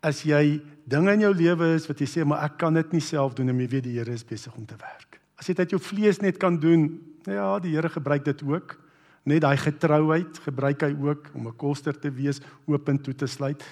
As 0.00 0.22
jy 0.22 0.60
dinge 0.84 1.12
in 1.12 1.20
jou 1.20 1.34
lewe 1.34 1.74
is 1.74 1.86
wat 1.86 1.98
jy 1.98 2.06
sê 2.06 2.24
maar 2.24 2.44
ek 2.44 2.58
kan 2.58 2.74
dit 2.74 2.92
nie 2.92 3.00
self 3.00 3.34
doen 3.34 3.48
en 3.48 3.60
jy 3.60 3.68
weet 3.68 3.84
die 3.84 3.98
Here 3.98 4.12
is 4.12 4.24
besig 4.24 4.54
om 4.56 4.66
te 4.66 4.76
werk. 4.76 5.20
As 5.36 5.46
jy 5.46 5.54
dit 5.54 5.58
uit 5.58 5.70
jou 5.70 5.80
vlees 5.80 6.20
net 6.20 6.38
kan 6.38 6.58
doen, 6.58 7.00
ja, 7.26 7.58
die 7.58 7.74
Here 7.74 7.88
gebruik 7.88 8.24
dit 8.24 8.42
ook. 8.42 8.78
Net 9.24 9.40
daai 9.40 9.56
getrouheid 9.56 10.38
gebruik 10.38 10.80
hy 10.80 10.96
ook 11.00 11.30
om 11.34 11.48
'n 11.48 11.56
koster 11.56 11.92
te 11.92 12.10
wees, 12.10 12.40
oop 12.66 12.88
en 12.88 12.98
toe 12.98 13.14
te 13.14 13.26
sluit. 13.26 13.62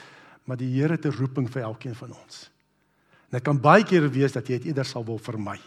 maar 0.45 0.57
die 0.57 0.69
Here 0.81 0.93
het 0.93 1.07
'n 1.07 1.17
roeping 1.17 1.51
vir 1.51 1.63
elkeen 1.63 1.95
van 1.95 2.13
ons. 2.23 2.51
Dit 3.35 3.43
kan 3.43 3.59
baie 3.61 3.85
keer 3.87 4.07
wees 4.15 4.35
dat 4.35 4.47
jy 4.47 4.61
dit 4.61 4.71
eerder 4.71 4.87
sal 4.87 5.05
wil 5.07 5.19
vermy. 5.19 5.59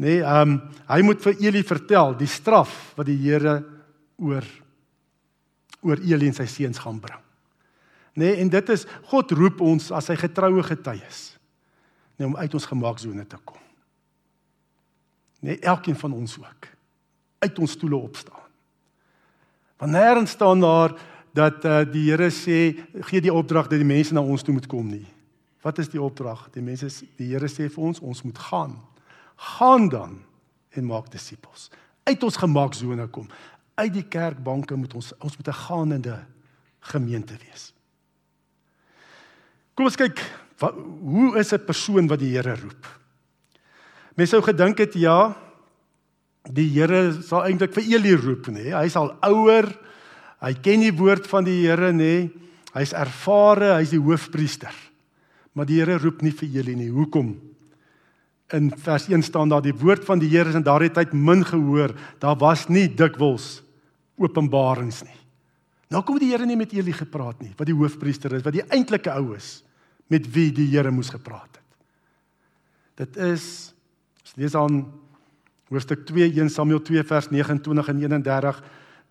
Nee, 0.00 0.22
ehm 0.24 0.56
um, 0.56 0.60
hy 0.88 1.00
moet 1.04 1.20
vir 1.20 1.36
Eli 1.44 1.62
vertel 1.66 2.16
die 2.16 2.30
straf 2.30 2.94
wat 2.96 3.06
die 3.10 3.18
Here 3.20 3.60
oor 4.16 4.46
oor 5.82 6.00
Eli 6.00 6.30
en 6.30 6.36
sy 6.36 6.46
seuns 6.48 6.80
gaan 6.80 7.00
bring. 7.02 7.20
Nee, 8.16 8.36
en 8.40 8.48
dit 8.52 8.72
is 8.72 8.86
God 9.10 9.32
roep 9.36 9.60
ons 9.64 9.90
as 9.92 10.08
sy 10.08 10.16
getroue 10.20 10.62
getuies. 10.64 11.20
Nee, 12.16 12.28
om 12.28 12.36
uit 12.36 12.54
ons 12.54 12.68
gemaaksone 12.68 13.24
te 13.28 13.40
kom. 13.44 13.60
Nee, 15.42 15.58
elkeen 15.58 15.98
van 15.98 16.12
ons 16.14 16.38
ook 16.38 16.70
uit 17.42 17.58
ons 17.58 17.72
stoele 17.74 17.98
opstaan. 17.98 18.46
Want 19.82 19.92
nêrens 19.92 20.30
staan 20.30 20.60
daar 20.62 20.94
dat 21.34 21.64
uh, 21.64 21.80
die 21.88 22.04
Here 22.10 22.30
sê 22.30 22.60
gee 23.08 23.24
die 23.24 23.32
opdrag 23.32 23.66
dat 23.66 23.80
die 23.80 23.88
mense 23.88 24.14
na 24.14 24.22
ons 24.22 24.44
toe 24.46 24.54
moet 24.54 24.68
kom 24.70 24.86
nie. 24.86 25.06
Wat 25.62 25.78
is 25.78 25.88
die 25.92 26.02
opdrag? 26.02 26.48
Die 26.54 26.62
mense 26.62 26.90
die 27.16 27.30
Here 27.30 27.48
sê 27.48 27.68
vir 27.70 27.84
ons 27.84 28.02
ons 28.02 28.22
moet 28.26 28.38
gaan. 28.38 28.76
Gaan 29.56 29.88
dan 29.88 30.18
en 30.74 30.86
maak 30.88 31.10
disippels. 31.12 31.70
Uit 32.04 32.22
ons 32.22 32.36
gemaaksone 32.36 33.06
kom. 33.14 33.28
Uit 33.78 33.92
die 33.94 34.06
kerkbanke 34.10 34.76
moet 34.76 34.94
ons 34.98 35.12
ons 35.18 35.36
moet 35.36 35.48
'n 35.48 35.62
gaande 35.66 36.18
gemeente 36.80 37.36
wees. 37.38 37.72
Kom 39.74 39.86
ons 39.86 39.96
kyk 39.96 40.18
wat, 40.58 40.74
hoe 40.74 41.38
is 41.38 41.52
'n 41.52 41.64
persoon 41.64 42.08
wat 42.08 42.18
die 42.18 42.34
Here 42.34 42.56
roep? 42.56 42.86
Mense 44.16 44.30
sou 44.30 44.42
gedink 44.42 44.78
het 44.78 44.94
ja, 44.94 45.34
die 46.50 46.68
Here 46.68 47.22
sal 47.22 47.46
eintlik 47.46 47.72
vir 47.72 47.82
Eli 47.82 48.14
roep 48.14 48.46
nê. 48.48 48.72
Hy's 48.74 48.96
al 48.96 49.16
ouer. 49.22 49.70
Hy 50.40 50.54
ken 50.54 50.80
die 50.80 50.92
woord 50.92 51.26
van 51.26 51.44
die 51.44 51.66
Here 51.66 51.92
nê. 51.92 52.30
Hy's 52.74 52.92
ervare, 52.92 53.76
hy's 53.78 53.90
die 53.90 54.00
hoofpriester. 54.00 54.91
Maar 55.52 55.68
die 55.68 55.80
Here 55.80 55.98
roep 56.00 56.22
nie 56.24 56.32
vir 56.32 56.60
Eli 56.60 56.76
nie. 56.78 56.90
Hoekom? 56.92 57.34
In 58.56 58.70
vers 58.84 59.08
1 59.08 59.24
staan 59.24 59.52
daar 59.52 59.64
die 59.64 59.74
woord 59.76 60.04
van 60.08 60.20
die 60.20 60.30
Here 60.32 60.48
is 60.48 60.58
in 60.58 60.64
daardie 60.66 60.92
tyd 60.92 61.12
min 61.12 61.44
gehoor. 61.44 61.94
Daar 62.20 62.38
was 62.40 62.68
nie 62.68 62.88
dikwels 62.88 63.62
openbarings 64.20 65.02
nie. 65.04 65.18
Nou 65.92 66.02
kom 66.06 66.18
die 66.20 66.30
Here 66.32 66.46
nie 66.48 66.56
met 66.56 66.72
Eli 66.72 66.94
gepraat 66.96 67.42
nie, 67.44 67.52
wat 67.58 67.68
die 67.68 67.76
hoofpriester 67.76 68.32
is, 68.36 68.44
wat 68.46 68.56
die 68.56 68.64
eintlike 68.72 69.12
ou 69.12 69.34
is 69.36 69.60
met 70.12 70.26
wie 70.34 70.50
die 70.52 70.68
Here 70.72 70.92
moes 70.92 71.12
gepraat 71.12 71.58
het. 71.58 71.68
Dit 73.04 73.16
is 73.20 73.46
lees 74.36 74.54
aan 74.56 74.86
hoofstuk 75.68 76.06
2 76.08 76.30
1 76.40 76.48
Samuel 76.52 76.80
2 76.84 77.02
vers 77.04 77.28
29 77.32 77.90
en 77.92 77.98
31 78.00 78.62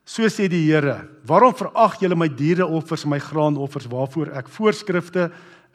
So 0.05 0.25
sê 0.33 0.47
die 0.49 0.65
Here: 0.65 1.05
Waarom 1.29 1.53
verag 1.55 1.99
julle 2.01 2.17
my 2.17 2.27
diereoffers 2.27 3.05
my 3.05 3.19
graanoffers 3.21 3.87
waarvoor 3.91 4.33
ek 4.39 4.49
voorskrifte 4.49 5.29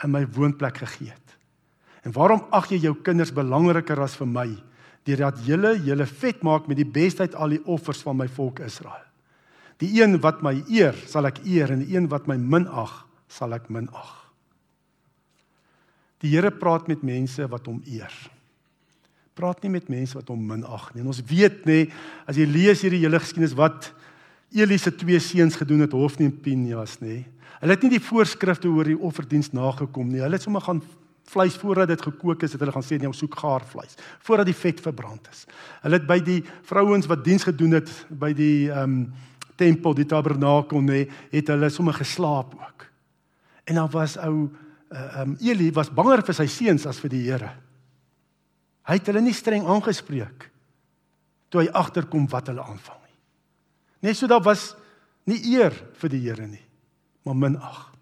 in 0.05 0.12
my 0.12 0.25
woonplek 0.37 0.83
gegee 0.85 1.12
het? 1.12 1.37
En 2.07 2.15
waarom 2.15 2.45
ag 2.55 2.71
jy 2.71 2.81
jou 2.85 2.95
kinders 3.03 3.33
belangriker 3.35 3.99
as 4.03 4.15
vir 4.19 4.29
my, 4.31 4.47
deurdat 5.07 5.41
julle 5.47 5.75
julle 5.87 6.07
vet 6.07 6.43
maak 6.47 6.69
met 6.71 6.79
die 6.79 6.87
bestheid 6.87 7.35
al 7.35 7.57
die 7.57 7.62
offers 7.65 8.03
van 8.07 8.19
my 8.21 8.29
volk 8.29 8.62
Israel? 8.67 9.03
Die 9.83 9.91
een 10.00 10.21
wat 10.25 10.41
my 10.43 10.55
eer, 10.73 10.97
sal 11.07 11.29
ek 11.29 11.43
eer 11.45 11.75
en 11.75 11.83
die 11.85 11.97
een 11.97 12.07
wat 12.09 12.29
my 12.31 12.38
minag, 12.41 13.03
sal 13.29 13.53
ek 13.53 13.69
minag. 13.69 14.15
Die 16.25 16.33
Here 16.33 16.50
praat 16.50 16.88
met 16.88 17.03
mense 17.05 17.45
wat 17.50 17.69
hom 17.69 17.83
eer 17.85 18.15
praat 19.37 19.61
nie 19.65 19.75
met 19.75 19.91
mense 19.93 20.17
wat 20.17 20.31
hom 20.33 20.41
minag 20.49 20.88
nie. 20.95 21.03
En 21.05 21.12
ons 21.12 21.21
weet 21.29 21.67
nê, 21.69 21.83
as 22.29 22.38
jy 22.41 22.47
lees 22.49 22.83
hierdie 22.85 23.03
hele 23.03 23.21
geskiedenis 23.21 23.57
wat 23.59 23.91
Eli 24.55 24.79
se 24.79 24.93
twee 24.95 25.19
seuns 25.19 25.57
gedoen 25.57 25.81
het, 25.85 25.93
Hofni 25.93 26.29
en 26.29 26.37
Pinjas 26.41 27.00
nê. 27.03 27.25
Hulle 27.61 27.75
het 27.75 27.83
nie 27.83 27.97
die 27.97 28.05
voorskrifte 28.05 28.69
oor 28.69 28.87
die 28.87 28.99
offerdiens 28.99 29.53
nagekom 29.57 30.11
nie. 30.12 30.23
Hulle 30.23 30.38
het 30.38 30.45
sommer 30.45 30.65
gaan 30.65 30.83
vleis 31.26 31.57
voordat 31.59 31.88
dit 31.91 32.03
gekook 32.03 32.45
is, 32.47 32.53
het 32.55 32.62
hulle 32.62 32.75
gaan 32.75 32.85
sê 32.87 32.99
nee, 33.00 33.11
ons 33.11 33.19
soek 33.19 33.35
gaar 33.41 33.65
vleis 33.67 33.97
voordat 34.26 34.47
die 34.47 34.57
vet 34.57 34.83
verbrand 34.83 35.26
is. 35.33 35.45
Hulle 35.83 35.99
het 35.99 36.07
by 36.07 36.21
die 36.23 36.41
vrouens 36.69 37.09
wat 37.11 37.25
diens 37.26 37.47
gedoen 37.47 37.81
het 37.81 37.91
by 38.11 38.33
die 38.37 38.69
ehm 38.71 39.00
um, 39.00 39.00
tempel, 39.57 39.95
die 39.97 40.05
tabernakel 40.05 40.83
nê, 40.85 41.07
het 41.33 41.49
hulle 41.49 41.71
sommer 41.73 41.97
geslaap 41.97 42.50
ook. 42.59 42.83
En 43.65 43.79
dan 43.81 43.88
was 43.95 44.19
ou 44.21 44.35
eh, 44.45 44.99
ehm 45.00 45.07
uh, 45.07 45.23
um, 45.23 45.37
Eli 45.41 45.71
was 45.73 45.88
banger 45.91 46.21
vir 46.26 46.37
sy 46.37 46.47
seuns 46.47 46.85
as 46.87 47.00
vir 47.00 47.15
die 47.15 47.23
Here. 47.25 47.55
Hy 48.87 48.99
het 49.00 49.09
hulle 49.09 49.25
nie 49.25 49.35
streng 49.35 49.65
aangespreek 49.65 50.50
toe 51.49 51.62
hy 51.62 51.71
agterkom 51.73 52.29
wat 52.29 52.53
hulle 52.53 52.62
aanvang. 52.62 52.96
Net 54.05 54.17
so 54.17 54.29
daar 54.31 54.45
was 54.45 54.75
nie 55.26 55.41
eer 55.57 55.75
vir 56.00 56.12
die 56.12 56.23
Here 56.25 56.47
nie, 56.47 56.62
maar 57.25 57.37
minagting. 57.37 57.93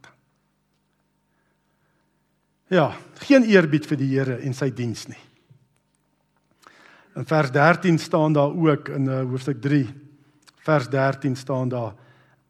Ja, 2.72 2.90
geen 3.26 3.44
eerbied 3.44 3.86
vir 3.86 4.00
die 4.00 4.10
Here 4.12 4.38
en 4.42 4.56
sy 4.56 4.70
diens 4.74 5.06
nie. 5.08 5.20
In 7.14 7.28
vers 7.28 7.52
13 7.54 7.98
staan 8.02 8.34
daar 8.34 8.50
ook 8.50 8.88
in 8.96 9.06
uh, 9.06 9.20
hoofstuk 9.28 9.60
3 9.62 9.84
vers 10.64 10.88
13 10.88 11.36
staan 11.36 11.68
daar 11.68 11.92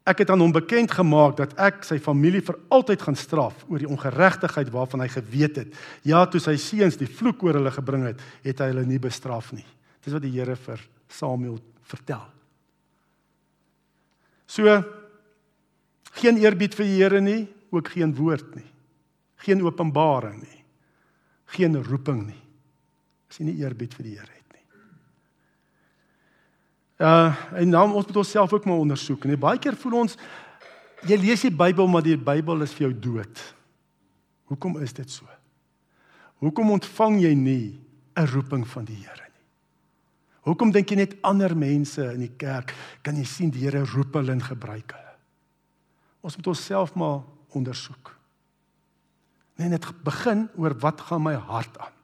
Ek 0.05 0.19
het 0.21 0.29
aan 0.31 0.43
hom 0.45 0.53
bekend 0.53 0.93
gemaak 0.93 1.39
dat 1.39 1.55
ek 1.57 1.79
sy 1.89 1.97
familie 1.97 2.43
vir 2.45 2.59
altyd 2.77 3.01
gaan 3.07 3.17
straf 3.17 3.63
oor 3.73 3.81
die 3.81 3.89
ongeregtigheid 3.89 4.69
waarvan 4.69 5.01
hy 5.01 5.07
geweet 5.09 5.63
het. 5.63 5.79
Ja, 6.05 6.27
toe 6.29 6.43
sy 6.45 6.59
seuns 6.61 6.99
die 7.01 7.09
vloek 7.09 7.41
oor 7.47 7.57
hulle 7.57 7.73
gebring 7.73 8.05
het, 8.11 8.21
het 8.45 8.61
hy 8.61 8.69
hulle 8.75 8.85
nie 8.85 9.01
bestraf 9.01 9.49
nie. 9.57 9.65
Dis 10.05 10.13
wat 10.13 10.27
die 10.27 10.35
Here 10.35 10.59
vir 10.61 10.83
Samuel 11.09 11.57
vertel. 11.89 12.21
So 14.47 14.83
geen 16.21 16.39
eerbied 16.39 16.75
vir 16.75 16.87
die 16.87 17.01
Here 17.01 17.21
nie, 17.21 17.49
ook 17.71 17.89
geen 17.89 18.15
woord 18.15 18.55
nie. 18.55 18.69
Geen 19.45 19.65
openbaring 19.65 20.41
nie. 20.43 20.63
Geen 21.57 21.77
roeping 21.83 22.27
nie. 22.27 22.41
As 23.29 23.41
jy 23.41 23.51
nie 23.51 23.61
eerbied 23.63 23.95
vir 23.95 24.05
die 24.05 24.17
Here 24.19 24.35
Uh 26.99 27.35
en 27.59 27.69
nou 27.69 27.83
ons 27.91 28.07
moet 28.07 28.17
onsself 28.17 28.53
ook 28.53 28.65
maar 28.65 28.77
ondersoek. 28.77 29.25
En 29.25 29.39
baie 29.39 29.59
keer 29.59 29.75
voel 29.77 29.99
ons 30.05 30.17
jy 31.09 31.17
lees 31.19 31.43
die 31.43 31.51
Bybel 31.51 31.89
maar 31.91 32.05
die 32.07 32.17
Bybel 32.17 32.63
is 32.63 32.75
vir 32.77 32.89
jou 32.89 32.95
dood. 33.11 33.43
Hoekom 34.53 34.79
is 34.83 34.95
dit 34.95 35.11
so? 35.11 35.27
Hoekom 36.39 36.71
ontvang 36.71 37.21
jy 37.21 37.35
nie 37.35 37.81
'n 38.17 38.27
roeping 38.27 38.67
van 38.69 38.85
die 38.85 38.97
Here 38.97 39.17
nie? 39.17 39.24
Hoekom 40.45 40.73
dink 40.75 40.91
jy 40.93 40.97
net 41.01 41.17
ander 41.25 41.55
mense 41.57 42.05
in 42.13 42.21
die 42.27 42.35
kerk 42.37 42.75
kan 43.03 43.17
jy 43.17 43.25
sien 43.25 43.53
die 43.53 43.65
Here 43.65 43.85
roep 43.95 44.17
hulle 44.19 44.33
en 44.33 44.45
gebruik 44.45 44.93
hulle? 44.93 45.15
Ons 46.25 46.37
moet 46.37 46.51
onsself 46.53 46.95
maar 46.95 47.23
ondersoek. 47.57 48.13
Nee, 49.61 49.71
net 49.71 49.87
begin 50.05 50.49
oor 50.61 50.75
wat 50.83 51.01
gaan 51.09 51.23
my 51.25 51.35
hart 51.35 51.77
aan? 51.79 51.95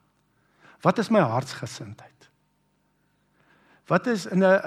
Wat 0.81 1.01
is 1.01 1.11
my 1.13 1.21
hartsgesindheid? 1.21 2.29
Wat 3.91 4.07
is 4.07 4.25
in 4.25 4.43
'n 4.43 4.61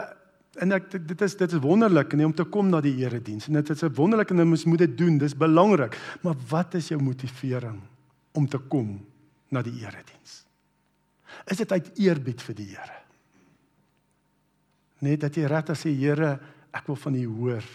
en 0.62 0.72
ek 0.72 0.90
dit 0.90 1.20
is 1.22 1.36
dit 1.36 1.52
is 1.52 1.58
wonderlik 1.58 2.12
nee, 2.12 2.26
om 2.26 2.34
te 2.34 2.44
kom 2.44 2.68
na 2.68 2.80
die 2.80 2.96
erediens. 3.02 3.48
En 3.48 3.54
dit 3.58 3.70
is 3.70 3.82
'n 3.82 3.94
wonderlik 3.94 4.30
en 4.30 4.40
ons 4.40 4.64
moet 4.64 4.78
dit 4.78 4.98
doen. 4.98 5.18
Dis 5.18 5.36
belangrik. 5.36 5.98
Maar 6.22 6.36
wat 6.48 6.74
is 6.74 6.88
jou 6.88 7.02
motivering 7.02 7.80
om 8.32 8.48
te 8.48 8.58
kom 8.58 9.06
na 9.48 9.62
die 9.62 9.80
erediens? 9.80 10.44
Is 11.46 11.56
dit 11.56 11.72
uit 11.72 11.90
eerbied 11.98 12.42
vir 12.42 12.54
die 12.54 12.66
Here? 12.66 13.03
Net 15.04 15.24
dat 15.26 15.36
jy 15.36 15.48
regtig 15.50 15.78
sê 15.78 15.92
Here, 15.94 16.36
ek 16.74 16.88
wil 16.90 16.98
van 17.00 17.18
U 17.18 17.24
hoor. 17.38 17.66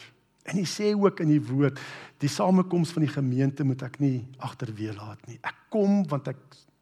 En 0.49 0.57
hy 0.57 0.65
sê 0.67 0.93
ook 0.97 1.21
in 1.23 1.33
die 1.33 1.43
woord, 1.43 1.77
die 2.21 2.31
samekoms 2.31 2.93
van 2.95 3.05
die 3.05 3.13
gemeente 3.13 3.65
moet 3.67 3.83
ek 3.85 3.99
nie 4.01 4.23
agterweë 4.45 4.95
laat 4.97 5.21
nie. 5.29 5.37
Ek 5.45 5.67
kom 5.71 6.01
want 6.09 6.31
ek 6.31 6.39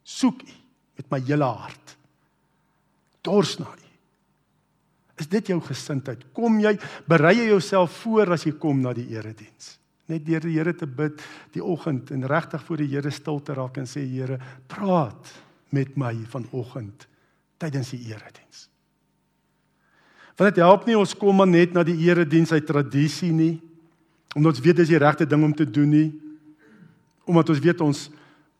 soek 0.08 0.44
U 0.46 0.54
met 0.98 1.10
my 1.12 1.20
hele 1.28 1.46
hart. 1.46 1.94
Dors 3.26 3.58
na 3.60 3.68
U. 3.68 3.88
Is 5.18 5.28
dit 5.30 5.50
jou 5.50 5.58
gesindheid? 5.66 6.22
Kom 6.34 6.60
jy 6.62 6.76
berei 7.10 7.34
jy 7.40 7.48
jouself 7.50 8.00
voor 8.04 8.36
as 8.36 8.46
jy 8.46 8.54
kom 8.60 8.80
na 8.84 8.94
die 8.94 9.08
erediens? 9.16 9.74
Net 10.08 10.24
deur 10.24 10.46
die 10.46 10.54
Here 10.56 10.72
te 10.72 10.86
bid 10.86 11.20
die 11.52 11.64
oggend 11.64 12.12
en 12.14 12.24
regtig 12.30 12.62
voor 12.64 12.80
die 12.80 12.88
Here 12.94 13.12
stil 13.12 13.42
te 13.44 13.56
raak 13.58 13.82
en 13.82 13.90
sê 13.90 14.06
Here, 14.06 14.38
praat 14.70 15.34
met 15.74 15.98
my 16.00 16.14
vanoggend 16.32 17.04
tydens 17.60 17.92
die 17.92 18.06
erediens. 18.14 18.67
Want 20.38 20.54
dit 20.54 20.62
help 20.62 20.86
nie 20.86 20.94
ons 20.94 21.16
kom 21.18 21.40
maar 21.40 21.50
net 21.50 21.74
na 21.74 21.82
die 21.82 21.96
erediens 22.06 22.52
uit 22.54 22.66
tradisie 22.66 23.32
nie, 23.34 23.56
omdat 24.36 24.54
ons 24.54 24.62
weet 24.62 24.78
dis 24.78 24.92
die 24.92 25.00
regte 25.02 25.26
ding 25.26 25.42
om 25.42 25.54
te 25.56 25.66
doen 25.66 25.90
nie. 25.90 26.08
Omdat 27.26 27.50
ons 27.56 27.62
weet 27.64 27.82
ons 27.84 28.06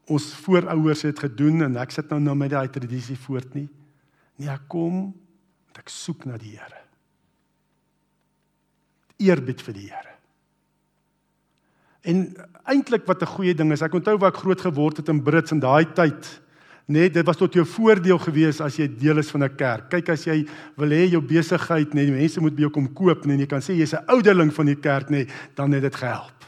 ons 0.08 0.24
voorouers 0.40 1.04
het 1.04 1.18
gedoen 1.20 1.66
en 1.66 1.74
ek 1.82 1.92
sit 1.92 2.08
nou 2.08 2.16
nou 2.24 2.34
met 2.40 2.48
daai 2.54 2.70
tradisie 2.72 3.16
voort 3.26 3.52
nie. 3.52 3.66
Nee, 4.40 4.48
ek 4.48 4.64
kom 4.72 5.10
ek 5.78 5.92
soek 5.92 6.24
na 6.26 6.38
die 6.40 6.56
Here. 6.56 6.80
Eerbied 9.20 9.60
vir 9.62 9.76
die 9.76 9.88
Here. 9.90 10.14
En 12.08 12.24
eintlik 12.72 13.06
wat 13.06 13.22
'n 13.22 13.34
goeie 13.36 13.54
ding 13.54 13.72
is, 13.72 13.82
ek 13.82 13.94
onthou 13.94 14.16
waar 14.18 14.32
ek 14.32 14.42
groot 14.42 14.60
geword 14.60 14.96
het 14.96 15.08
in 15.08 15.22
Brits 15.22 15.52
in 15.52 15.60
daai 15.60 15.84
tyd, 15.92 16.40
net 16.88 17.12
dit 17.18 17.26
was 17.26 17.36
tot 17.36 17.52
jou 17.52 17.66
voordeel 17.68 18.18
gewees 18.22 18.62
as 18.64 18.78
jy 18.80 18.86
deel 18.88 19.20
is 19.20 19.30
van 19.30 19.44
'n 19.44 19.56
kerk. 19.56 19.90
Kyk 19.90 20.08
as 20.08 20.24
jy 20.24 20.46
wil 20.76 20.88
hê 20.88 21.10
jou 21.10 21.20
besigheid, 21.20 21.94
net 21.94 22.08
mense 22.08 22.40
moet 22.40 22.56
by 22.56 22.62
jou 22.62 22.70
kom 22.70 22.88
koop, 22.94 23.26
net 23.26 23.40
jy 23.40 23.46
kan 23.46 23.60
sê 23.60 23.76
jy's 23.76 23.92
'n 23.92 24.06
ouderling 24.08 24.52
van 24.52 24.66
die 24.66 24.76
kerk, 24.76 25.10
net 25.10 25.30
dan 25.54 25.72
het 25.72 25.82
dit 25.82 25.94
gehelp. 25.94 26.44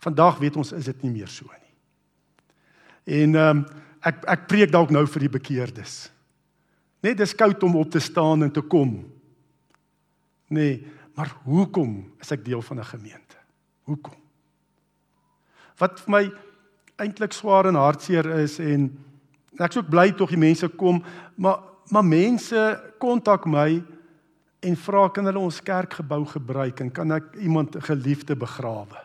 Vandag 0.00 0.38
weet 0.38 0.56
ons 0.56 0.72
is 0.72 0.84
dit 0.84 1.02
nie 1.02 1.10
meer 1.12 1.28
so 1.28 1.44
nie. 1.44 3.20
En 3.22 3.34
ehm 3.34 3.56
um, 3.58 3.66
ek 4.02 4.24
ek 4.26 4.48
preek 4.48 4.72
dalk 4.72 4.90
nou 4.90 5.06
vir 5.06 5.20
die 5.20 5.38
bekeerdes. 5.38 6.10
Net 7.02 7.16
dis 7.16 7.34
koud 7.34 7.62
om 7.62 7.76
op 7.76 7.90
te 7.90 8.00
staan 8.00 8.42
en 8.42 8.50
te 8.50 8.60
kom. 8.60 9.12
Nee, 10.48 10.86
maar 11.14 11.30
hoekom 11.44 12.12
is 12.20 12.32
ek 12.32 12.44
deel 12.44 12.62
van 12.62 12.78
'n 12.78 12.84
gemeente? 12.84 13.36
Hoekom? 13.84 14.18
Wat 15.78 16.00
vir 16.00 16.10
my 16.10 16.32
eintlik 16.96 17.32
swaar 17.32 17.66
en 17.66 17.74
hartseer 17.74 18.26
is 18.42 18.58
en 18.58 18.90
ek's 19.58 19.76
ook 19.76 19.90
bly 19.90 20.12
tog 20.12 20.30
die 20.32 20.40
mense 20.40 20.68
kom, 20.68 21.02
maar 21.36 21.68
maar 21.92 22.04
mense 22.04 22.80
kontak 22.98 23.44
my 23.44 23.82
en 24.62 24.76
vra 24.76 25.08
kan 25.12 25.26
hulle 25.28 25.38
ons 25.42 25.58
kerkgebou 25.60 26.22
gebruik 26.30 26.80
en 26.80 26.92
kan 26.94 27.10
ek 27.12 27.34
iemand 27.42 27.76
geliefde 27.84 28.36
begrawe? 28.38 29.02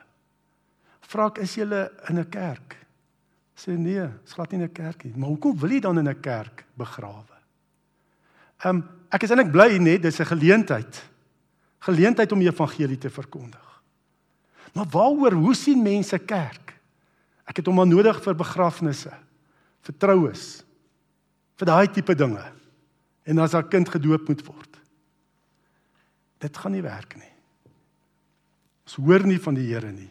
Vra 1.02 1.26
ek 1.28 1.42
is 1.44 1.56
jy 1.58 1.66
in 2.10 2.20
'n 2.20 2.30
kerk? 2.30 2.78
Sê 3.58 3.74
nee, 3.78 4.08
is 4.24 4.34
glad 4.34 4.52
nie 4.52 4.64
'n 4.64 4.72
kerk 4.72 5.04
nie. 5.04 5.14
Maar 5.18 5.30
hoekom 5.30 5.58
wil 5.58 5.70
jy 5.70 5.80
dan 5.80 5.98
in 5.98 6.08
'n 6.08 6.22
kerk 6.22 6.66
begrawe? 6.78 7.38
Ehm 8.64 8.76
um, 8.76 8.84
ek 9.10 9.24
is 9.24 9.32
eintlik 9.32 9.52
bly 9.52 9.78
net 9.78 10.02
dis 10.02 10.20
'n 10.20 10.26
geleentheid. 10.26 11.04
Geleentheid 11.80 12.32
om 12.32 12.40
die 12.40 12.50
evangelie 12.50 12.98
te 12.98 13.10
verkondig. 13.10 13.82
Maar 14.74 14.86
waaroor 14.92 15.34
hoe 15.34 15.56
sien 15.56 15.82
mense 15.82 16.18
kerk? 16.20 16.74
Ek 17.46 17.58
het 17.58 17.66
hom 17.66 17.76
maar 17.76 17.88
nodig 17.88 18.24
vir 18.24 18.36
begrafnisse, 18.36 19.14
vir 19.88 19.96
troues, 19.96 20.46
vir 21.58 21.70
daai 21.70 21.88
tipe 21.88 22.16
dinge. 22.16 22.44
En 23.28 23.40
as 23.40 23.56
'n 23.56 23.70
kind 23.70 23.90
gedoop 23.90 24.28
moet 24.28 24.46
word. 24.46 24.78
Dit 26.40 26.58
gaan 26.58 26.72
nie 26.72 26.84
werk 26.84 27.16
nie. 27.16 27.34
Ons 28.86 28.96
hoor 28.96 29.26
nie 29.26 29.40
van 29.40 29.56
die 29.56 29.68
Here 29.74 29.92
nie. 29.92 30.10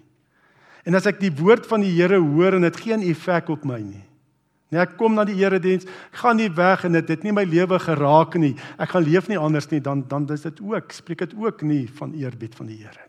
En 0.85 0.95
as 0.95 1.07
ek 1.07 1.21
die 1.21 1.31
woord 1.31 1.67
van 1.67 1.81
die 1.81 1.95
Here 1.95 2.21
hoor 2.21 2.55
en 2.55 2.63
dit 2.63 2.77
geen 2.77 3.03
effek 3.03 3.49
op 3.49 3.65
my 3.65 3.81
nie. 3.81 4.05
Nee, 4.71 4.81
ek 4.81 4.97
kom 4.99 5.15
na 5.15 5.25
die 5.25 5.39
Here 5.39 5.61
diens, 5.63 5.87
gaan 6.11 6.37
nie 6.37 6.51
weg 6.51 6.85
en 6.85 6.93
dit 6.93 7.09
het 7.09 7.23
nie 7.23 7.33
my 7.33 7.45
lewe 7.45 7.79
geraak 7.79 8.35
nie. 8.35 8.57
Ek 8.79 8.91
gaan 8.91 9.07
leef 9.07 9.29
nie 9.29 9.39
anders 9.39 9.71
nie, 9.71 9.81
dan 9.81 10.03
dan 10.09 10.27
is 10.35 10.43
dit 10.43 10.61
ook, 10.61 10.93
spreek 10.93 11.19
dit 11.19 11.35
ook 11.39 11.63
nie 11.63 11.87
van 11.87 12.13
eerbied 12.13 12.55
van 12.55 12.67
die 12.67 12.83
Here. 12.83 13.06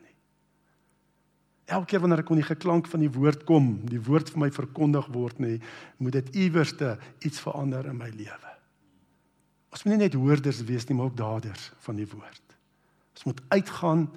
Elke 1.67 1.91
keer 1.91 1.99
wanneer 1.99 2.23
ek 2.23 2.29
kon 2.29 2.39
die 2.39 2.47
geklank 2.47 2.87
van 2.87 3.01
die 3.03 3.11
woord 3.11 3.43
kom, 3.47 3.73
die 3.91 3.99
woord 3.99 4.29
vir 4.31 4.39
my 4.45 4.47
verkondig 4.55 5.07
word 5.11 5.39
nie, 5.43 5.57
moet 5.99 6.15
dit 6.15 6.35
iewerste 6.45 6.95
iets 7.27 7.41
verander 7.43 7.89
in 7.91 7.97
my 7.99 8.07
lewe. 8.07 8.53
Ons 9.75 9.83
moet 9.83 9.97
nie 9.97 10.05
net 10.05 10.15
hoorders 10.15 10.63
wees 10.63 10.87
nie, 10.87 10.95
maar 10.95 11.09
ook 11.09 11.19
daders 11.19 11.71
van 11.83 11.99
die 11.99 12.07
woord. 12.07 12.55
Ons 13.17 13.27
moet 13.27 13.41
uitgaan 13.51 14.07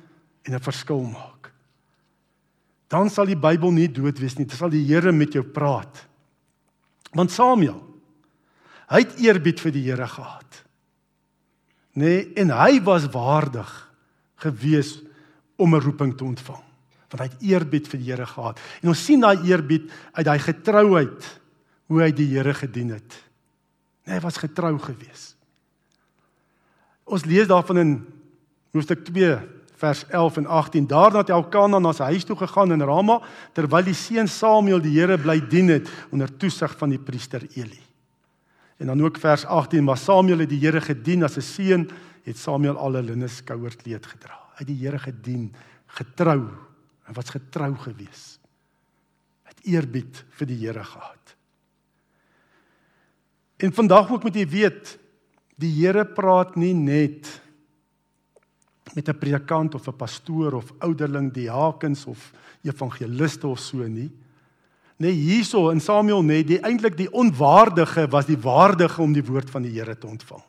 en 0.46 0.54
'n 0.54 0.62
verskil 0.62 1.02
maak. 1.02 1.50
Dan 2.88 3.10
sal 3.10 3.26
die 3.26 3.38
Bybel 3.38 3.70
nie 3.70 3.88
dood 3.88 4.18
wees 4.18 4.38
nie. 4.38 4.46
Dit 4.46 4.58
sal 4.58 4.70
die 4.70 4.84
Here 4.84 5.12
met 5.12 5.32
jou 5.32 5.42
praat. 5.42 6.06
Want 7.12 7.30
Samuel, 7.30 7.82
hy 8.88 8.98
het 8.98 9.18
eerbied 9.18 9.60
vir 9.60 9.72
die 9.72 9.84
Here 9.90 10.06
gehad. 10.06 10.64
Nee, 11.94 12.32
en 12.34 12.50
hy 12.50 12.80
was 12.82 13.06
waardig 13.10 13.70
gewees 14.36 15.02
om 15.56 15.74
'n 15.74 15.80
roeping 15.80 16.16
te 16.16 16.24
ontvang. 16.24 16.69
Want 17.10 17.22
hy 17.24 17.28
het 17.28 17.42
eerbied 17.42 17.88
vir 17.90 17.98
die 17.98 18.10
Here 18.12 18.26
gehad. 18.26 18.60
En 18.82 18.92
ons 18.92 19.04
sien 19.04 19.20
daai 19.20 19.42
eerbied 19.48 19.90
uit 20.14 20.26
daai 20.26 20.38
getrouheid 20.38 21.30
hoe 21.90 22.02
hy 22.04 22.10
die 22.14 22.28
Here 22.30 22.54
gedien 22.54 22.94
het. 22.94 23.18
Nee, 24.06 24.14
hy 24.14 24.22
was 24.22 24.38
getrou 24.38 24.76
gewees. 24.78 25.34
Ons 27.10 27.26
lees 27.26 27.48
daarvan 27.50 27.82
in 27.82 27.96
hoofstuk 28.74 29.02
2 29.08 29.34
vers 29.80 30.04
11 30.12 30.36
en 30.42 30.46
18 30.46 30.86
daarna 30.86 31.24
het 31.24 31.32
Elkana 31.32 31.80
na 31.80 31.92
sy 31.96 32.12
huis 32.12 32.26
toe 32.28 32.36
gegaan 32.38 32.74
in 32.74 32.84
Rama 32.84 33.18
terwyl 33.56 33.86
die 33.86 33.96
seun 33.96 34.28
Samuel 34.28 34.82
die 34.84 34.92
Here 34.98 35.16
bly 35.18 35.38
dien 35.50 35.72
het 35.72 35.88
onder 36.12 36.30
toesig 36.30 36.76
van 36.78 36.92
die 36.92 37.00
priester 37.00 37.46
Eli. 37.56 37.80
En 38.80 38.92
dan 38.92 39.02
ook 39.02 39.18
vers 39.20 39.46
18 39.46 39.84
maar 39.84 39.98
Samuel 39.98 40.44
het 40.44 40.52
die 40.52 40.60
Here 40.60 40.80
gedien 40.84 41.24
as 41.24 41.36
'n 41.36 41.42
seun 41.42 41.90
het 42.24 42.38
Samuel 42.38 42.76
al 42.76 42.96
'n 42.96 43.06
linne 43.06 43.28
skouerkleed 43.28 44.06
gedra. 44.06 44.36
Hy 44.54 44.58
het 44.58 44.66
die 44.66 44.80
Here 44.84 44.98
gedien 44.98 45.52
getrou 45.86 46.69
en 47.10 47.16
was 47.18 47.32
getrou 47.34 47.72
gewees. 47.82 48.38
Het 49.50 49.64
eerbied 49.66 50.22
vir 50.38 50.46
die 50.46 50.58
Here 50.62 50.84
gehad. 50.86 51.34
En 53.58 53.74
vandag 53.74 54.12
ook 54.14 54.22
moet 54.28 54.38
jy 54.38 54.46
weet 54.46 54.92
die 55.58 55.72
Here 55.74 56.06
praat 56.06 56.54
nie 56.54 56.72
net 56.74 57.26
met 58.94 59.08
'n 59.08 59.18
predikant 59.18 59.74
of 59.74 59.88
'n 59.88 59.96
pastoor 59.96 60.54
of 60.54 60.72
ouderling, 60.78 61.32
diakens 61.32 62.06
of 62.06 62.32
evangeliste 62.62 63.46
of 63.46 63.58
so 63.58 63.86
nie. 63.86 64.10
Nee, 64.96 65.12
hierso 65.12 65.70
in 65.70 65.80
Samuel 65.80 66.22
net, 66.22 66.46
die 66.46 66.60
eintlik 66.60 66.96
die 66.96 67.12
onwaardige 67.12 68.08
was 68.08 68.26
die 68.26 68.38
waardige 68.38 69.02
om 69.02 69.12
die 69.12 69.24
woord 69.24 69.50
van 69.50 69.62
die 69.62 69.72
Here 69.72 69.98
te 69.98 70.06
ontvang. 70.06 70.42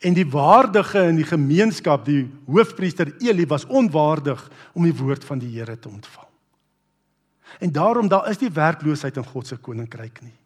En 0.00 0.16
die 0.16 0.26
waardige 0.26 1.02
in 1.10 1.18
die 1.20 1.28
gemeenskap, 1.28 2.06
die 2.08 2.24
hoofpriester 2.48 3.12
Eli 3.20 3.44
was 3.46 3.66
onwaardig 3.68 4.40
om 4.72 4.86
die 4.88 4.96
woord 4.96 5.24
van 5.28 5.38
die 5.42 5.52
Here 5.58 5.76
te 5.78 5.88
ontvang. 5.88 6.28
En 7.60 7.72
daarom 7.72 8.08
daar 8.08 8.30
is 8.30 8.40
die 8.40 8.52
werkloosheid 8.52 9.16
in 9.20 9.26
God 9.26 9.46
se 9.46 9.58
koninkryk 9.60 10.22
nie. 10.24 10.36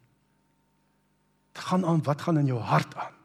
Dit 1.55 1.63
gaan 1.63 1.85
aan 1.85 2.03
wat 2.03 2.21
gaan 2.21 2.41
in 2.41 2.51
jou 2.51 2.59
hart 2.59 2.95
aan. 2.99 3.15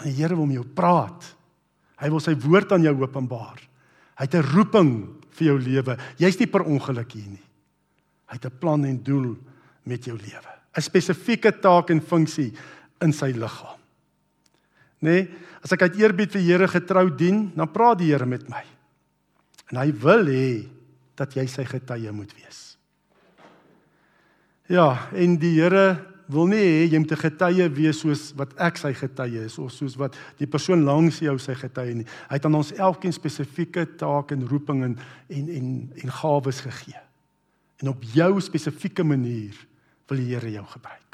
Van 0.00 0.10
die 0.10 0.16
Here 0.18 0.34
wil 0.34 0.48
met 0.50 0.58
jou 0.58 0.66
praat. 0.66 1.34
Hy 2.02 2.10
wil 2.10 2.22
sy 2.22 2.34
woord 2.42 2.74
aan 2.74 2.86
jou 2.86 2.96
openbaar. 2.98 3.62
Hy 4.18 4.26
het 4.26 4.34
'n 4.34 4.50
roeping 4.54 4.90
vir 5.30 5.46
jou 5.46 5.58
lewe. 5.58 5.98
Jy's 6.18 6.38
nie 6.38 6.46
per 6.46 6.66
ongeluk 6.66 7.12
hier 7.12 7.30
nie. 7.30 7.46
Hy 8.26 8.34
het 8.34 8.46
'n 8.46 8.58
plan 8.58 8.84
en 8.84 9.02
doel 9.02 9.36
met 9.84 10.04
jou 10.04 10.16
lewe. 10.16 10.52
'n 10.76 10.82
Spesifieke 10.82 11.60
taak 11.60 11.90
en 11.90 12.00
funksie 12.00 12.52
in 13.00 13.12
sy 13.12 13.32
liggaam. 13.32 13.77
Nê? 15.00 15.10
Nee, 15.10 15.28
as 15.62 15.72
ek 15.74 15.86
uit 15.88 15.98
eerbied 16.00 16.32
vir 16.34 16.42
Here 16.42 16.68
getrou 16.70 17.08
dien, 17.10 17.48
dan 17.54 17.70
praat 17.70 18.00
die 18.00 18.10
Here 18.12 18.26
met 18.26 18.46
my. 18.50 18.64
En 19.70 19.80
hy 19.82 19.90
wil 19.92 20.30
hê 20.30 20.50
dat 21.18 21.34
jy 21.36 21.46
sy 21.50 21.64
getuie 21.68 22.12
moet 22.14 22.30
wees. 22.38 22.78
Ja, 24.68 25.08
en 25.16 25.36
die 25.40 25.56
Here 25.58 25.98
wil 26.28 26.48
nie 26.50 26.60
hê 26.60 26.84
jy 26.92 26.98
moet 27.00 27.12
'n 27.12 27.24
getuie 27.24 27.68
wees 27.72 28.00
soos 28.00 28.32
wat 28.36 28.52
ek 28.60 28.76
sy 28.76 28.92
getuie 28.92 29.44
is 29.44 29.58
of 29.58 29.72
soos 29.72 29.96
wat 29.96 30.14
die 30.38 30.46
persoon 30.46 30.84
langs 30.84 31.20
jou 31.20 31.38
sy 31.38 31.54
getuie 31.54 31.94
nie. 31.94 32.06
Hy 32.28 32.36
het 32.36 32.44
aan 32.44 32.54
ons 32.54 32.72
elkeen 32.72 33.12
spesifieke 33.12 33.96
take 33.96 34.34
en 34.34 34.48
roeping 34.48 34.84
en 34.84 34.98
en 35.28 35.48
en, 35.48 35.92
en 36.02 36.10
gawes 36.10 36.60
gegee. 36.60 37.00
En 37.80 37.88
op 37.88 38.02
jou 38.02 38.40
spesifieke 38.40 39.04
manier 39.04 39.54
wil 40.08 40.18
die 40.18 40.34
Here 40.34 40.50
jou 40.50 40.64
gebruik. 40.64 41.07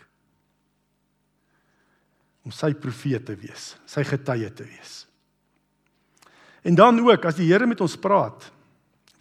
Om 2.45 2.53
sy 2.53 2.75
profeet 2.77 3.25
te 3.27 3.37
wees, 3.41 3.75
sy 3.89 4.05
getuie 4.05 4.51
te 4.53 4.67
wees. 4.69 5.05
En 6.65 6.77
dan 6.77 7.01
ook 7.01 7.25
as 7.29 7.37
die 7.37 7.49
Here 7.51 7.67
met 7.69 7.81
ons 7.85 7.97
praat, 8.01 8.51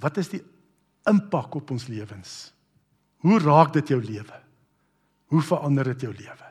wat 0.03 0.17
is 0.19 0.31
die 0.31 0.41
impak 1.09 1.55
op 1.59 1.71
ons 1.75 1.87
lewens? 1.91 2.53
Hoe 3.23 3.39
raak 3.39 3.73
dit 3.75 3.93
jou 3.93 3.99
lewe? 4.03 4.39
Hoe 5.31 5.43
verander 5.43 5.93
dit 5.93 6.07
jou 6.07 6.13
lewe? 6.13 6.49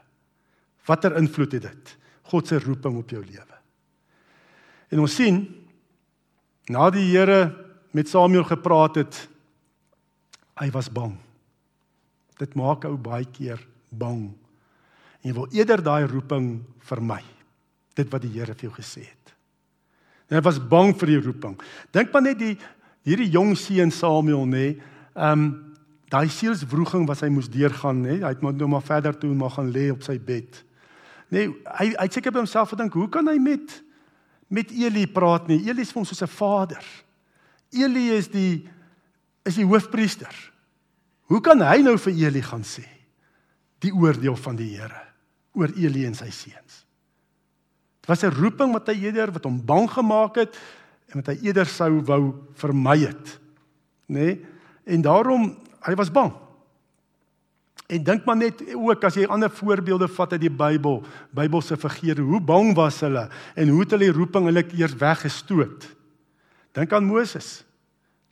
Watter 0.88 1.16
invloed 1.20 1.56
het 1.56 1.66
dit? 1.68 1.96
God 2.32 2.48
se 2.48 2.60
roeping 2.60 2.96
op 3.00 3.12
jou 3.12 3.20
lewe. 3.24 3.58
En 4.92 5.00
ons 5.04 5.14
sien 5.16 5.44
na 6.72 6.88
die 6.92 7.08
Here 7.10 7.44
met 7.96 8.08
Samuel 8.08 8.44
gepraat 8.48 9.00
het, 9.00 9.18
hy 10.60 10.68
was 10.72 10.90
bang. 10.92 11.16
Dit 12.40 12.56
maak 12.58 12.84
ou 12.88 12.96
baie 13.00 13.26
keer 13.32 13.60
bang. 13.88 14.30
En 15.22 15.30
jy 15.30 15.34
wil 15.36 15.50
eerder 15.54 15.82
daai 15.82 16.06
roeping 16.10 16.62
vermy. 16.82 17.20
Dit 17.94 18.10
wat 18.10 18.24
die 18.24 18.32
Here 18.34 18.54
vir 18.54 18.68
jou 18.68 18.74
gesê 18.74 19.04
het. 19.06 19.34
En 20.28 20.38
hy 20.38 20.42
was 20.46 20.58
bang 20.58 20.94
vir 20.98 21.12
die 21.12 21.20
roeping. 21.22 21.58
Dink 21.94 22.10
maar 22.12 22.24
net 22.24 22.40
die 22.40 22.56
hierdie 23.06 23.30
jong 23.34 23.54
seun 23.58 23.92
Samuel 23.94 24.46
nê, 24.48 24.66
ehm 25.14 25.44
um, 25.44 25.52
daai 26.12 26.28
sielswroging 26.28 27.06
wat 27.08 27.22
hy 27.24 27.30
moes 27.32 27.46
deurgaan, 27.48 28.02
nê? 28.04 28.18
Hy 28.20 28.34
het 28.34 28.42
maar 28.44 28.52
nou 28.52 28.66
maar 28.68 28.84
verder 28.84 29.14
toe 29.16 29.30
maar 29.32 29.54
gaan 29.54 29.70
lê 29.72 29.86
op 29.88 30.02
sy 30.04 30.18
bed. 30.20 30.58
Nee, 31.32 31.46
hy 31.78 31.86
hy 31.94 32.08
seker 32.12 32.34
by 32.34 32.42
homself 32.42 32.74
gedink, 32.74 32.92
hoe 32.92 33.08
kan 33.08 33.30
hy 33.32 33.38
met 33.40 33.78
met 34.52 34.68
Eli 34.76 35.06
praat 35.08 35.46
nie? 35.48 35.62
Eli 35.64 35.80
is 35.80 35.92
vir 35.94 36.02
hom 36.02 36.08
soos 36.08 36.20
'n 36.20 36.28
vader. 36.28 36.84
Eli 37.72 38.10
is 38.12 38.28
die 38.28 38.68
is 39.44 39.56
die 39.56 39.64
hoofpriester. 39.64 40.34
Hoe 41.32 41.40
kan 41.40 41.60
hy 41.60 41.80
nou 41.80 41.96
vir 41.96 42.12
Eli 42.12 42.42
gaan 42.42 42.64
sê 42.64 42.84
die 43.80 43.92
oordeel 43.92 44.36
van 44.36 44.56
die 44.56 44.76
Here 44.76 45.11
oor 45.52 45.72
Eli 45.76 46.06
en 46.06 46.16
sy 46.16 46.30
seuns? 46.30 46.82
Dit 48.02 48.10
was 48.10 48.22
'n 48.24 48.34
roeping 48.34 48.72
wat 48.72 48.86
hy 48.86 48.94
eerder 49.04 49.32
wat 49.32 49.44
hom 49.44 49.64
bang 49.64 49.90
gemaak 49.90 50.36
het 50.36 50.58
en 51.08 51.22
wat 51.22 51.26
hy 51.26 51.38
eerder 51.42 51.66
sou 51.66 52.00
wou 52.02 52.34
vermy 52.54 52.98
het. 52.98 53.38
Nê? 54.08 54.18
Nee? 54.18 54.46
En 54.84 55.02
daarom 55.02 55.56
hy 55.86 55.94
was 55.94 56.10
bang. 56.10 56.32
En 57.86 58.02
dink 58.02 58.24
maar 58.24 58.36
net 58.36 58.62
ook 58.74 59.04
as 59.04 59.14
jy 59.14 59.26
ander 59.26 59.50
voorbeelde 59.50 60.08
vat 60.08 60.32
uit 60.32 60.40
die 60.40 60.50
Bybel, 60.50 61.02
Bybelse 61.30 61.76
figure, 61.76 62.22
hoe 62.22 62.40
bang 62.40 62.74
was 62.74 63.00
hulle 63.00 63.28
en 63.54 63.68
hoe 63.68 63.80
het 63.80 63.90
hulle 63.90 64.08
die 64.08 64.16
roeping 64.16 64.48
hulle 64.48 64.64
eers 64.72 64.94
weggestoot? 64.94 65.96
Dink 66.72 66.92
aan 66.92 67.04
Moses. 67.04 67.64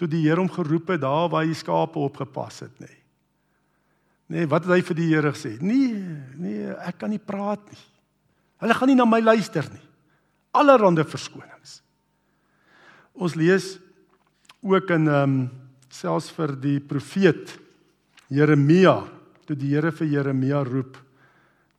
toe 0.01 0.09
die 0.09 0.23
Here 0.25 0.41
hom 0.41 0.49
geroep 0.49 0.95
het 0.95 1.03
daar 1.03 1.29
waar 1.29 1.45
hy 1.45 1.53
skape 1.53 2.01
opgepas 2.01 2.63
het, 2.65 2.73
nê. 2.81 2.89
Nee, 2.89 3.00
wat 4.31 4.63
het 4.67 4.77
hy 4.77 4.83
vir 4.87 4.99
die 4.99 5.09
Here 5.11 5.33
gesê? 5.35 5.57
Nee, 5.59 5.95
nee, 6.39 6.67
ek 6.87 7.01
kan 7.03 7.11
nie 7.11 7.19
praat 7.19 7.65
nie. 7.73 7.81
Hulle 8.63 8.77
gaan 8.77 8.91
nie 8.93 8.99
na 8.99 9.07
my 9.09 9.19
luister 9.25 9.67
nie. 9.73 9.83
Allerhande 10.55 11.03
verskonings. 11.07 11.81
Ons 13.19 13.35
lees 13.39 13.75
ook 14.63 14.93
in 14.95 15.09
ehm 15.09 15.35
um, 15.35 15.41
selfs 15.91 16.29
vir 16.31 16.53
die 16.63 16.79
profeet 16.79 17.57
Jeremia, 18.31 19.01
toe 19.43 19.57
die 19.59 19.73
Here 19.73 19.91
vir 19.91 20.07
Jeremia 20.07 20.61
roep, 20.63 20.95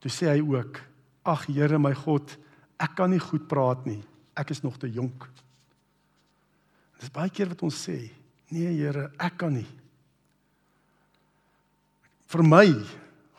toe 0.04 0.12
sê 0.12 0.28
hy 0.34 0.42
ook: 0.44 0.82
"Ag 1.24 1.48
Here 1.48 1.80
my 1.80 1.94
God, 1.96 2.36
ek 2.78 2.98
kan 2.98 3.10
nie 3.10 3.24
goed 3.24 3.48
praat 3.48 3.86
nie. 3.86 4.02
Ek 4.36 4.52
is 4.52 4.64
nog 4.64 4.78
te 4.78 4.92
jonk." 4.92 5.30
Dis 7.00 7.10
baie 7.10 7.30
keer 7.30 7.48
wat 7.48 7.64
ons 7.64 7.88
sê, 7.88 8.12
"Nee 8.52 8.76
Here, 8.76 9.12
ek 9.18 9.38
kan 9.38 9.54
nie." 9.54 9.81
Vir 12.32 12.44
my 12.48 12.68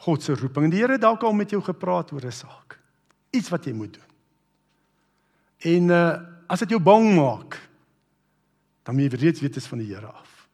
God 0.05 0.25
se 0.25 0.35
roeping 0.37 0.67
en 0.67 0.75
die 0.75 0.83
Here 0.83 0.99
dalk 1.01 1.23
al 1.25 1.37
met 1.37 1.53
jou 1.55 1.63
gepraat 1.63 2.13
oor 2.13 2.27
'n 2.27 2.33
saak. 2.33 2.79
Iets 3.33 3.49
wat 3.49 3.65
jy 3.65 3.73
moet 3.73 3.95
doen. 3.95 4.11
En 5.59 5.91
uh 5.91 6.29
as 6.53 6.61
dit 6.61 6.71
jou 6.71 6.81
bang 6.81 7.15
maak, 7.17 7.57
dan 8.85 8.95
moet 8.95 9.09
jy 9.09 9.19
reeds 9.19 9.41
weet 9.41 9.55
dit 9.55 9.63
is 9.63 9.67
van 9.67 9.79
die 9.79 9.95
Here 9.95 10.07
af. 10.07 10.49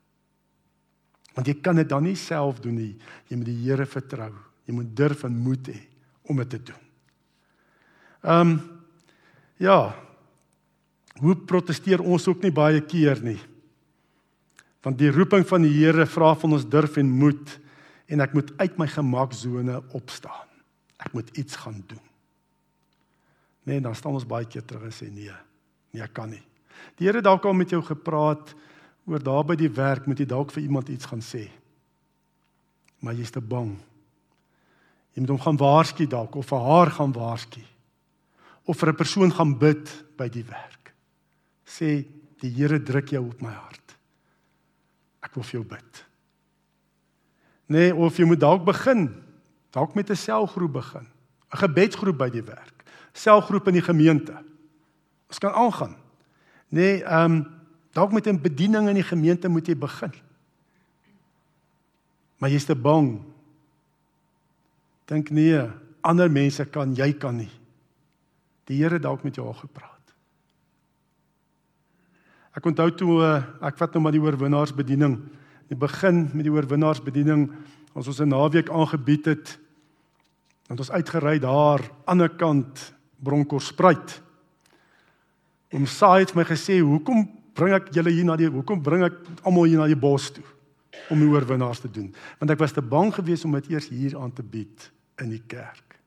Want 1.34 1.46
jy 1.46 1.54
kan 1.60 1.76
dit 1.76 1.88
dan 1.88 2.02
nie 2.02 2.16
self 2.16 2.60
doen 2.60 2.74
nie. 2.74 2.96
Jy 3.28 3.36
moet 3.36 3.46
die 3.46 3.62
Here 3.64 3.86
vertrou. 3.86 4.32
Jy 4.64 4.74
moet 4.74 4.96
durf 4.96 5.24
en 5.24 5.36
moed 5.36 5.68
hê 5.68 5.80
om 6.22 6.36
dit 6.36 6.50
te 6.50 6.62
doen. 6.62 6.82
Ehm 8.22 8.50
um, 8.50 8.60
ja. 9.58 9.94
Hoe 11.18 11.34
protesteer 11.34 12.00
ons 12.00 12.28
ook 12.28 12.42
nie 12.42 12.52
baie 12.54 12.80
keer 12.80 13.18
nie. 13.22 13.40
Want 14.82 14.98
die 14.98 15.10
roeping 15.10 15.46
van 15.46 15.62
die 15.62 15.72
Here 15.72 16.06
vra 16.06 16.34
van 16.34 16.52
ons 16.52 16.68
durf 16.68 16.96
en 16.96 17.10
moed 17.10 17.58
en 18.08 18.24
ek 18.24 18.34
moet 18.36 18.52
uit 18.56 18.78
my 18.80 18.86
gemaksone 18.88 19.80
opstaan. 19.96 20.48
Ek 20.98 21.12
moet 21.12 21.28
iets 21.36 21.56
gaan 21.60 21.82
doen. 21.86 22.04
Nee, 23.68 23.80
dan 23.84 23.94
staan 23.94 24.16
ons 24.16 24.26
baie 24.26 24.48
keer 24.48 24.64
terug 24.64 24.88
en 24.88 24.94
sê 24.94 25.10
nee. 25.12 25.34
Nee, 25.92 26.02
ek 26.02 26.14
kan 26.16 26.30
nie. 26.32 26.42
Die 26.96 27.08
Here 27.08 27.20
dalk 27.24 27.44
al 27.44 27.56
met 27.58 27.70
jou 27.74 27.82
gepraat 27.84 28.54
oor 29.08 29.22
daar 29.24 29.44
by 29.44 29.56
die 29.56 29.70
werk, 29.72 30.06
moet 30.08 30.20
jy 30.20 30.28
dalk 30.28 30.52
vir 30.54 30.64
iemand 30.64 30.88
iets 30.92 31.08
gaan 31.08 31.22
sê. 31.24 31.46
Maar 33.04 33.16
jy's 33.16 33.32
te 33.32 33.40
bang. 33.44 33.74
Jy 35.14 35.24
moet 35.24 35.32
hom 35.32 35.44
gaan 35.44 35.60
waarsku 35.60 36.06
dalk 36.08 36.36
of 36.40 36.48
vir 36.48 36.64
haar 36.64 36.92
gaan 36.96 37.14
waarsku. 37.16 37.62
Of 38.68 38.76
vir 38.78 38.92
'n 38.92 39.00
persoon 39.00 39.32
gaan 39.32 39.58
bid 39.58 39.88
by 40.16 40.28
die 40.28 40.44
werk. 40.44 40.92
Sê 41.64 42.04
die 42.40 42.50
Here 42.50 42.78
druk 42.78 43.10
jou 43.10 43.28
op 43.28 43.40
my 43.42 43.52
hart. 43.52 43.96
Ek 45.22 45.34
wil 45.34 45.44
vir 45.44 45.60
jou 45.60 45.64
bid. 45.64 46.07
Nee, 47.68 47.92
of 47.94 48.16
jy 48.16 48.24
moet 48.24 48.40
dalk 48.40 48.64
begin, 48.64 49.10
dalk 49.76 49.94
met 49.94 50.10
'n 50.10 50.16
selgroep 50.16 50.72
begin. 50.72 51.06
'n 51.52 51.56
Gebedsgroep 51.56 52.18
by 52.18 52.30
die 52.30 52.42
werk. 52.42 52.84
Selgroep 53.12 53.66
in 53.68 53.72
die 53.72 53.82
gemeente. 53.82 54.36
Ons 55.28 55.38
kan 55.38 55.52
aangaan. 55.52 55.96
Nee, 56.68 57.04
ehm 57.04 57.32
um, 57.32 57.46
dalk 57.92 58.12
met 58.12 58.26
'n 58.26 58.40
bediening 58.40 58.88
in 58.88 58.94
die 58.94 59.02
gemeente 59.02 59.48
moet 59.48 59.66
jy 59.66 59.76
begin. 59.76 60.12
Maar 62.38 62.50
jy's 62.50 62.64
te 62.64 62.74
bang. 62.74 63.20
Dink 65.04 65.30
nee, 65.30 65.62
ander 66.00 66.30
mense 66.30 66.64
kan, 66.64 66.94
jy 66.94 67.12
kan 67.12 67.36
nie. 67.36 67.50
Die 68.64 68.82
Here 68.82 68.98
dalk 68.98 69.22
met 69.22 69.34
jou 69.34 69.46
al 69.46 69.54
gepraat. 69.54 70.14
Ek 72.52 72.66
onthou 72.66 72.90
toe 72.94 73.22
eh, 73.22 73.42
ek 73.68 73.76
vat 73.78 73.92
nou 73.92 74.02
maar 74.02 74.12
die 74.12 74.22
oorwinnaarsbediening. 74.22 75.18
Die 75.68 75.76
begin 75.76 76.28
met 76.32 76.46
die 76.46 76.52
oorwinnaarsbediening 76.52 77.48
ons 77.92 78.06
ons 78.08 78.20
'n 78.20 78.28
naweek 78.28 78.70
aangebied 78.70 79.24
het. 79.24 79.58
Want 80.68 80.80
ons 80.80 80.90
uitgery 80.90 81.38
daar 81.38 81.80
aan 82.04 82.18
die 82.18 82.28
kant 82.28 82.94
Bronkhorstspruit. 83.22 84.22
Om 85.72 85.86
saai 85.86 86.20
het 86.20 86.34
my 86.34 86.44
gesê, 86.44 86.80
"Hoekom 86.80 87.28
bring 87.52 87.74
ek 87.74 87.92
julle 87.92 88.10
hier 88.10 88.24
na 88.24 88.36
die 88.36 88.48
hoekom 88.48 88.82
bring 88.82 89.02
ek 89.04 89.14
almal 89.42 89.64
hier 89.64 89.78
na 89.78 89.86
die 89.86 89.96
bos 89.96 90.30
toe 90.30 90.44
om 91.10 91.18
die 91.18 91.28
oorwinnaars 91.28 91.80
te 91.80 91.90
doen?" 91.90 92.14
Want 92.38 92.50
ek 92.50 92.58
was 92.58 92.72
te 92.72 92.82
bang 92.82 93.14
geweest 93.14 93.44
om 93.44 93.52
dit 93.52 93.70
eers 93.70 93.88
hier 93.88 94.18
aan 94.18 94.32
te 94.32 94.42
bied 94.42 94.90
in 95.18 95.30
die 95.30 95.42
kerk. 95.46 95.98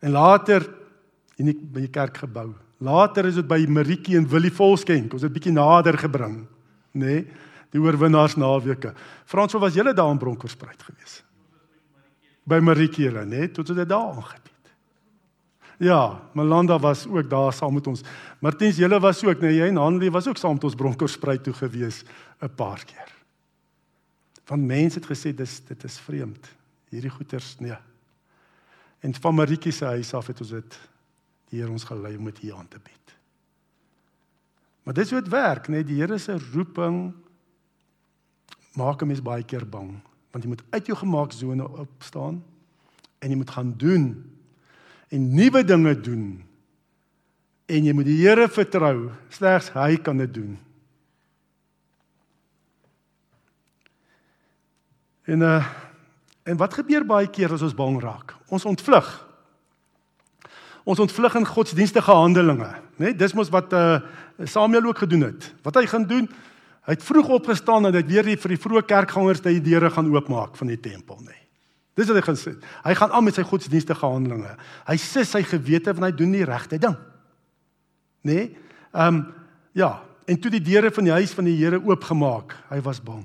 En 0.00 0.10
later 0.10 0.68
in 1.36 1.46
die 1.46 1.54
by 1.54 1.80
die 1.80 1.88
kerk 1.88 2.16
gebou. 2.16 2.54
Later 2.78 3.26
is 3.26 3.34
dit 3.34 3.48
by 3.48 3.66
Maritjie 3.68 4.16
en 4.16 4.28
Willie 4.28 4.52
Volskenk. 4.52 5.12
Ons 5.12 5.22
het 5.22 5.32
bietjie 5.32 5.52
nader 5.52 5.98
gebring, 5.98 6.46
nê? 6.92 7.04
Nee, 7.04 7.26
die 7.70 7.80
oorwinnaars 7.80 8.36
naweke. 8.36 8.94
Frans, 9.24 9.52
was 9.52 9.74
julle 9.74 9.94
daar 9.94 10.10
in 10.10 10.18
Bronkhorstspruit 10.18 10.82
geweest? 10.82 11.24
By 12.44 12.58
Maritjie, 12.58 13.10
nê? 13.10 13.24
Nee, 13.26 13.50
tot 13.50 13.66
dit 13.66 13.88
daar 13.88 14.14
aangebied. 14.16 14.50
Ja, 15.80 16.20
Melanda 16.36 16.78
was 16.78 17.06
ook 17.06 17.30
daar 17.30 17.52
saam 17.52 17.74
met 17.74 17.86
ons. 17.86 18.02
Martiens, 18.40 18.76
julle 18.76 18.98
was 19.00 19.22
ook, 19.24 19.40
nee, 19.40 19.54
jy 19.56 19.70
en 19.70 19.80
Hanlie 19.80 20.10
was 20.12 20.28
ook 20.28 20.36
saam 20.36 20.58
met 20.58 20.64
ons 20.68 20.76
bronkhorspruit 20.76 21.44
toe 21.44 21.54
gewees 21.56 22.02
'n 22.42 22.54
paar 22.54 22.84
keer. 22.84 23.08
Van 24.44 24.66
mense 24.66 24.98
het 24.98 25.08
gesê 25.08 25.34
dis 25.34 25.60
dit 25.64 25.84
is 25.84 25.98
vreemd. 25.98 26.48
Hierdie 26.90 27.10
goeters, 27.10 27.58
nee. 27.58 27.76
En 29.00 29.14
van 29.14 29.34
Maritjie 29.34 29.72
se 29.72 29.84
huis 29.84 30.14
af 30.14 30.26
het 30.26 30.40
ons 30.40 30.50
dit 30.50 30.78
die 31.50 31.60
Here 31.60 31.70
ons 31.70 31.84
gelei 31.84 32.16
om 32.16 32.24
dit 32.24 32.38
hier 32.38 32.54
aan 32.54 32.68
te 32.68 32.78
bied. 32.78 33.16
Maar 34.82 34.94
dis 34.94 35.10
hoe 35.10 35.20
dit 35.20 35.30
werk, 35.30 35.68
nee, 35.68 35.84
die 35.84 36.00
Here 36.00 36.18
se 36.18 36.38
roeping 36.52 37.14
maak 38.74 39.02
'n 39.02 39.06
mens 39.06 39.22
baie 39.22 39.42
keer 39.42 39.66
bang, 39.68 40.00
want 40.30 40.44
jy 40.44 40.48
moet 40.48 40.62
uit 40.70 40.86
jou 40.86 40.98
gemaaksone 40.98 41.68
opstaan 41.68 42.42
en 43.18 43.30
jy 43.30 43.36
moet 43.36 43.50
gaan 43.50 43.74
doen 43.76 44.30
en 45.08 45.34
nuwe 45.34 45.64
dinge 45.64 46.00
doen. 46.00 46.44
En 47.66 47.84
jy 47.84 47.92
moet 47.92 48.04
die 48.04 48.18
Here 48.26 48.48
vertrou, 48.48 49.10
slegs 49.28 49.70
hy 49.74 49.96
kan 49.96 50.16
dit 50.16 50.34
doen. 50.34 50.58
En 55.30 55.40
uh 55.40 55.64
en 56.42 56.56
wat 56.56 56.74
gebeur 56.74 57.04
baie 57.06 57.28
keer 57.30 57.52
as 57.52 57.62
ons 57.62 57.74
bang 57.76 58.00
raak? 58.02 58.32
Ons 58.48 58.64
ontvlug. 58.64 59.06
Ons 60.88 60.98
ontvlug 60.98 61.34
in 61.38 61.46
godsdienstige 61.46 62.10
handelinge, 62.10 62.64
né? 62.64 62.80
Nee, 62.96 63.14
dis 63.14 63.34
mos 63.36 63.52
wat 63.52 63.72
uh 63.72 64.00
Samuel 64.48 64.88
ook 64.88 64.98
gedoen 64.98 65.20
het. 65.28 65.50
Wat 65.62 65.74
hy 65.74 65.84
gaan 65.86 66.06
doen? 66.08 66.30
Hy 66.90 66.96
het 66.96 67.04
vroeg 67.06 67.28
opgestaan 67.30 67.86
en 67.86 67.94
hy 67.94 68.00
het 68.02 68.08
weer 68.10 68.26
die, 68.26 68.34
vir 68.34 68.56
die 68.56 68.58
vroeë 68.58 68.80
kerkgangers 68.90 69.44
die 69.44 69.60
deure 69.62 69.92
gaan 69.94 70.08
oopmaak 70.10 70.56
van 70.58 70.72
die 70.72 70.80
tempel, 70.82 71.20
né? 71.22 71.30
Nee. 71.30 71.44
Dis 71.94 72.08
wat 72.10 72.18
hy 72.18 72.22
gaan 72.24 72.38
sê. 72.40 72.56
Hy 72.82 72.94
gaan 72.98 73.12
aan 73.14 73.26
met 73.28 73.36
sy 73.38 73.44
godsdienstige 73.46 74.08
handelinge. 74.10 74.56
Hy 74.88 74.96
sê 74.98 75.22
sy 75.22 75.44
gewete 75.46 75.94
want 75.94 76.08
hy 76.08 76.10
doen 76.18 76.34
die 76.34 76.46
regte 76.48 76.80
ding. 76.82 76.96
Nê? 78.26 78.34
Nee? 78.34 78.48
Ehm 78.90 79.20
um, 79.20 79.26
ja, 79.78 79.92
en 80.26 80.38
toe 80.42 80.50
die 80.50 80.62
deure 80.66 80.90
van 80.90 81.06
die 81.06 81.14
huis 81.14 81.30
van 81.36 81.46
die 81.46 81.54
Here 81.54 81.78
oopgemaak, 81.78 82.56
hy 82.72 82.80
was 82.82 82.98
bang. 82.98 83.22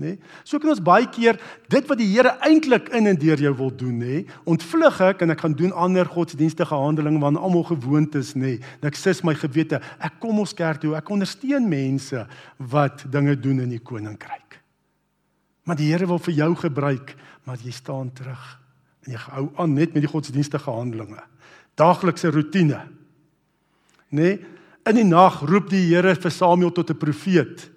Nê? 0.00 0.14
Nee? 0.14 0.18
So 0.48 0.58
kan 0.58 0.72
ons 0.72 0.80
baie 0.80 1.06
keer 1.12 1.36
dit 1.68 1.88
wat 1.90 2.00
die 2.00 2.08
Here 2.08 2.32
eintlik 2.46 2.88
in 2.96 3.10
en 3.10 3.18
deur 3.20 3.40
jou 3.44 3.52
wil 3.58 3.72
doen, 3.76 3.98
nê, 4.00 4.20
nee? 4.20 4.38
ontvlug 4.48 5.00
ek 5.10 5.24
en 5.26 5.34
ek 5.34 5.44
gaan 5.44 5.56
doen 5.58 5.74
ander 5.76 6.08
godsdienstige 6.08 6.74
handelinge 6.74 7.20
wat 7.20 7.36
almal 7.36 7.66
gewoond 7.68 8.16
is, 8.16 8.32
nê. 8.34 8.56
Nee? 8.56 8.76
Ek 8.88 8.96
sis 8.96 9.20
my 9.26 9.36
gewete, 9.36 9.82
ek 10.00 10.16
kom 10.22 10.40
ons 10.40 10.56
kerk 10.56 10.80
toe, 10.80 10.96
ek 10.96 11.12
ondersteun 11.12 11.68
mense 11.68 12.24
wat 12.72 13.04
dinge 13.12 13.36
doen 13.36 13.60
in 13.66 13.76
die 13.76 13.82
koninkryk. 13.84 14.56
Maar 15.68 15.76
die 15.76 15.92
Here 15.92 16.08
wil 16.08 16.18
vir 16.18 16.40
jou 16.40 16.54
gebruik 16.64 17.14
maar 17.50 17.58
jy 17.64 17.72
staan 17.74 18.12
terug 18.14 18.42
en 19.06 19.14
jy 19.14 19.20
hou 19.32 19.48
aan 19.58 19.72
net 19.74 19.94
met 19.96 20.04
die 20.04 20.10
godsdienstige 20.10 20.70
handelinge. 20.70 21.22
Daaglikse 21.80 22.30
roetine. 22.30 22.82
Nê? 24.12 24.20
Nee, 24.20 24.40
in 24.88 24.96
die 24.96 25.06
nag 25.08 25.40
roep 25.48 25.70
die 25.72 25.86
Here 25.88 26.14
vir 26.14 26.32
Samuel 26.32 26.72
tot 26.72 26.90
'n 26.90 26.98
profeet. 26.98 27.70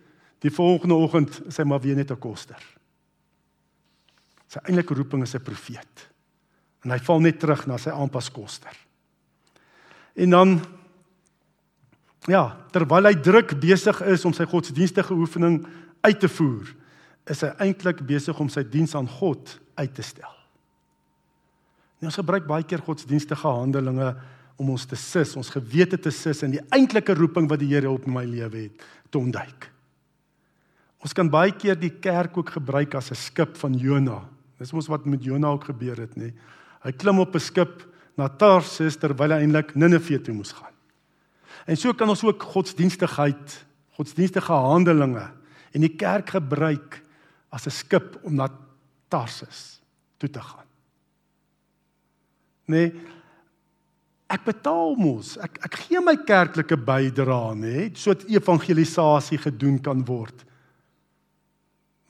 Die 0.43 0.51
volgende 0.51 0.97
oggend 0.99 1.39
hy 1.47 1.63
maar 1.63 1.82
weer 1.82 1.95
net 1.95 2.12
'n 2.12 2.19
koster. 2.19 2.60
Sy 4.47 4.60
eintlike 4.67 4.93
roeping 4.93 5.23
is 5.23 5.36
'n 5.36 5.41
profeet. 5.41 6.10
En 6.84 6.91
hy 6.91 6.99
val 6.99 7.19
net 7.19 7.39
terug 7.39 7.65
na 7.67 7.77
sy 7.77 7.89
aanpas 7.89 8.32
koster. 8.32 8.75
En 10.15 10.29
dan 10.29 10.62
ja, 12.27 12.58
terwyl 12.71 13.06
hy 13.06 13.15
druk 13.15 13.60
besig 13.60 14.01
is 14.01 14.25
om 14.25 14.34
sy 14.34 14.45
godsdienstige 14.45 15.13
oefening 15.13 15.65
uit 16.01 16.19
te 16.19 16.29
voer, 16.29 16.75
is 17.25 17.41
hy 17.41 17.51
eintlik 17.60 18.06
besig 18.06 18.39
om 18.39 18.49
sy 18.49 18.63
diens 18.63 18.95
aan 18.95 19.08
God 19.08 19.60
uit 19.75 19.93
te 19.95 20.01
stel. 20.01 20.32
En 21.99 22.08
ons 22.12 22.19
gebruik 22.19 22.47
baie 22.47 22.63
keer 22.63 22.84
godsdienstige 22.84 23.47
handelinge 23.47 24.13
om 24.60 24.69
ons 24.69 24.86
te 24.86 24.95
sis, 24.95 25.36
ons 25.36 25.49
gewete 25.49 25.97
te 25.97 26.12
sis 26.12 26.43
en 26.43 26.51
die 26.51 26.63
eintlike 26.69 27.15
roeping 27.15 27.49
wat 27.49 27.60
die 27.60 27.71
Here 27.73 27.89
op 27.89 28.06
my 28.08 28.25
lewe 28.25 28.67
het 28.67 28.84
te 29.10 29.17
ontduik. 29.17 29.72
Ons 31.04 31.13
kan 31.13 31.28
baie 31.30 31.52
keer 31.52 31.76
die 31.76 31.92
kerk 31.92 32.38
ook 32.38 32.56
gebruik 32.56 32.96
as 32.96 33.12
'n 33.12 33.16
skip 33.16 33.58
van 33.58 33.74
Jona. 33.74 34.24
Dis 34.58 34.72
mos 34.72 34.88
wat 34.88 35.06
met 35.06 35.24
Jona 35.24 35.48
ook 35.48 35.66
gebeur 35.66 35.98
het, 35.98 36.16
nê. 36.16 36.34
Hy 36.84 36.92
klim 36.92 37.20
op 37.20 37.36
'n 37.36 37.39
skip 37.39 37.84
na 38.18 38.28
Tarsus 38.30 38.96
terwyl 38.96 39.32
hy 39.32 39.42
eintlik 39.42 39.76
Ninive 39.76 40.22
toe 40.22 40.34
moes 40.34 40.52
gaan. 40.52 40.74
En 41.68 41.76
so 41.78 41.94
kan 41.94 42.10
ons 42.10 42.24
ook 42.24 42.42
godsdienstigheid 42.42 43.66
godsdienstige 43.98 44.54
handelinge 44.54 45.28
en 45.74 45.82
die 45.82 45.96
kerk 45.96 46.30
gebruik 46.30 47.02
as 47.52 47.68
'n 47.68 47.72
skip 47.72 48.20
om 48.24 48.36
na 48.36 48.50
Tarsus 49.10 49.82
toe 50.18 50.30
te 50.30 50.42
gaan. 50.42 50.66
Nee, 52.66 52.94
ek 54.30 54.46
betaal 54.46 54.96
mos. 54.96 55.38
Ek 55.38 55.60
ek 55.63 55.76
gee 55.76 56.00
my 56.02 56.16
kerklike 56.16 56.78
bydrae, 56.78 57.56
nê, 57.56 57.92
sodat 57.94 58.26
evangelisasie 58.30 59.38
gedoen 59.38 59.82
kan 59.82 60.06
word. 60.06 60.46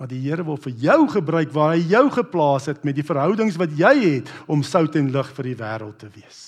Maar 0.02 0.10
die 0.10 0.22
Here 0.24 0.44
wil 0.44 0.58
vir 0.58 0.74
jou 0.82 1.00
gebruik 1.14 1.52
waar 1.54 1.76
hy 1.76 1.84
jou 1.92 2.04
geplaas 2.12 2.66
het 2.72 2.84
met 2.84 2.98
die 2.98 3.06
verhoudings 3.06 3.60
wat 3.62 3.76
jy 3.78 3.94
het 4.02 4.32
om 4.52 4.64
sout 4.66 4.96
en 5.00 5.12
lig 5.14 5.30
vir 5.38 5.52
die 5.52 5.60
wêreld 5.60 6.00
te 6.02 6.10
wees. 6.16 6.42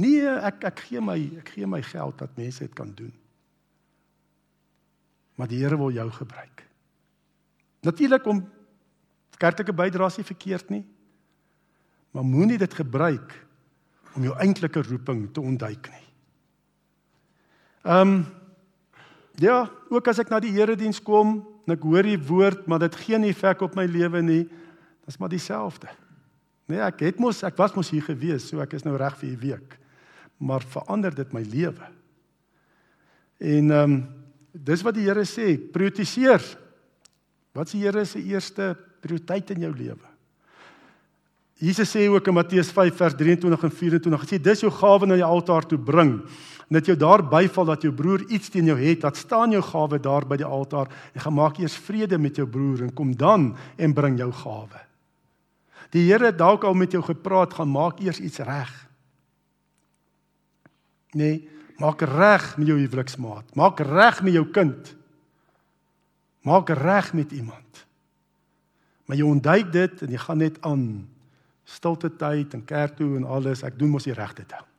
Nee, 0.00 0.28
ek 0.28 0.64
ek 0.70 0.84
gee 0.88 1.00
my 1.04 1.18
ek 1.40 1.54
gee 1.56 1.66
my 1.68 1.80
geld 1.84 2.20
dat 2.20 2.36
mense 2.38 2.64
dit 2.64 2.74
kan 2.76 2.92
doen. 2.96 3.12
Maar 5.40 5.48
die 5.48 5.62
Here 5.62 5.78
wil 5.80 5.92
jou 5.96 6.08
gebruik. 6.12 6.66
Natuurlik 7.80 8.26
om 8.28 8.42
kerklike 9.40 9.72
bydraes 9.72 10.18
nie 10.20 10.28
verkeerd 10.28 10.68
nie. 10.72 10.84
Maar 12.12 12.26
moenie 12.26 12.58
dit 12.60 12.74
gebruik 12.74 13.32
om 14.18 14.26
jou 14.26 14.34
eintlike 14.42 14.82
roeping 14.82 15.28
te 15.32 15.40
ontduik 15.40 15.88
nie. 15.94 16.06
Ehm 17.88 18.12
um, 18.12 18.20
ja, 19.42 19.70
ook 19.90 20.08
as 20.08 20.18
ek 20.22 20.30
na 20.32 20.40
die 20.42 20.52
erediens 20.58 21.00
kom 21.02 21.40
en 21.66 21.74
ek 21.74 21.84
hoor 21.86 22.06
die 22.06 22.18
woord, 22.18 22.66
maar 22.66 22.82
dit 22.82 22.96
geen 23.06 23.24
effek 23.28 23.62
op 23.62 23.76
my 23.78 23.86
lewe 23.88 24.22
nie, 24.22 24.44
dis 25.06 25.18
maar 25.20 25.32
dieselfde. 25.32 25.88
Nee, 26.70 26.80
ek 26.84 27.02
het 27.06 27.20
mos 27.22 27.42
ek 27.46 27.58
was 27.58 27.74
mos 27.74 27.90
hier 27.90 28.04
gewees, 28.06 28.48
so 28.50 28.62
ek 28.62 28.76
is 28.78 28.84
nou 28.86 28.96
reg 28.98 29.16
vir 29.18 29.30
'n 29.30 29.40
week. 29.40 29.78
Maar 30.38 30.62
verander 30.62 31.14
dit 31.14 31.32
my 31.32 31.42
lewe. 31.42 31.86
En 33.38 33.70
ehm 33.70 33.92
um, 33.92 34.08
dis 34.52 34.82
wat 34.82 34.94
die 34.94 35.06
Here 35.06 35.24
sê, 35.24 35.56
prioritiseer. 35.58 36.42
Wat 37.54 37.66
is 37.66 37.72
die 37.72 37.84
Here 37.84 38.04
se 38.04 38.18
eerste 38.18 38.76
prioriteit 39.00 39.50
in 39.50 39.60
jou 39.60 39.72
lewe? 39.72 40.08
Jesus 41.60 41.90
sê 41.92 42.08
ook 42.08 42.26
in 42.26 42.34
Matteus 42.34 42.70
5 42.72 42.96
vers 42.96 43.14
23 43.14 43.64
en 43.64 43.70
24, 43.70 44.20
hy 44.20 44.26
sê 44.26 44.38
dis 44.40 44.62
jou 44.64 44.70
gawe 44.72 45.06
na 45.06 45.18
die 45.20 45.26
altaar 45.26 45.66
toe 45.68 45.78
bring. 45.78 46.22
En 46.70 46.76
dit 46.78 46.86
jou 46.86 46.94
daar 46.94 47.24
byval 47.26 47.64
dat 47.66 47.82
jou 47.82 47.90
broer 47.94 48.22
iets 48.30 48.48
teen 48.54 48.68
jou 48.70 48.76
het, 48.78 49.00
dat 49.02 49.16
staan 49.18 49.50
jou 49.50 49.62
gawe 49.62 49.98
daar 49.98 50.22
by 50.26 50.36
die 50.38 50.46
altaar 50.46 50.86
en 51.10 51.24
gaan 51.24 51.34
maak 51.34 51.58
eers 51.58 51.74
vrede 51.74 52.18
met 52.18 52.38
jou 52.38 52.46
broer 52.46 52.84
en 52.86 52.92
kom 52.94 53.10
dan 53.18 53.56
en 53.74 53.94
bring 53.94 54.18
jou 54.18 54.30
gawe. 54.30 54.84
Die 55.90 56.06
Here 56.06 56.30
het 56.30 56.38
dalk 56.38 56.62
al 56.64 56.78
met 56.78 56.94
jou 56.94 57.02
gepraat, 57.02 57.58
gaan 57.58 57.74
maak 57.74 57.98
eers 57.98 58.22
iets 58.22 58.38
reg. 58.46 58.70
Nee, 61.18 61.42
maak 61.82 62.06
reg 62.06 62.52
met 62.56 62.70
jou 62.70 62.78
huweliksmaat. 62.78 63.50
Maak 63.58 63.82
reg 63.82 64.22
met 64.22 64.38
jou 64.38 64.46
kind. 64.54 64.94
Maak 66.46 66.70
reg 66.70 67.12
met 67.18 67.32
iemand. 67.34 67.86
Maar 69.10 69.18
jy 69.18 69.26
ontduik 69.26 69.72
dit 69.74 70.02
en 70.06 70.14
jy 70.14 70.22
gaan 70.22 70.38
net 70.38 70.62
aan 70.62 70.84
stilte 71.66 72.14
tyd 72.14 72.54
en 72.54 72.62
kerk 72.64 72.94
toe 72.94 73.16
en 73.18 73.26
alles, 73.26 73.66
ek 73.66 73.74
doen 73.78 73.90
mos 73.90 74.06
die 74.06 74.14
regte 74.14 74.46
ding. 74.46 74.69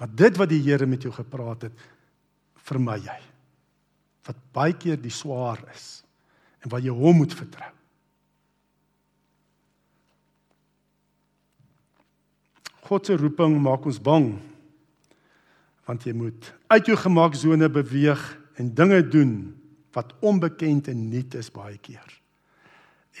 Maar 0.00 0.10
dit 0.10 0.36
wat 0.40 0.50
die 0.50 0.62
Here 0.64 0.86
met 0.86 1.02
jou 1.02 1.12
gepraat 1.14 1.68
het, 1.68 1.84
vermy 2.66 2.96
jy. 3.04 3.20
Wat 4.26 4.40
baie 4.56 4.74
keer 4.76 4.98
die 5.00 5.12
swaar 5.12 5.60
is 5.74 6.02
en 6.64 6.72
wat 6.72 6.84
jy 6.84 6.94
hom 6.96 7.20
moet 7.20 7.34
vertrou. 7.36 7.70
God 12.84 13.06
se 13.06 13.16
roeping 13.16 13.56
maak 13.64 13.84
ons 13.88 14.00
bang. 14.00 14.32
Want 15.84 16.06
jy 16.08 16.14
moet 16.16 16.50
uit 16.72 16.88
jou 16.88 16.96
gemaaksone 16.96 17.68
beweeg 17.72 18.22
en 18.60 18.72
dinge 18.76 19.00
doen 19.08 19.34
wat 19.94 20.14
onbekend 20.24 20.88
en 20.90 21.08
nuut 21.12 21.36
is 21.38 21.52
baie 21.54 21.78
keer 21.78 22.20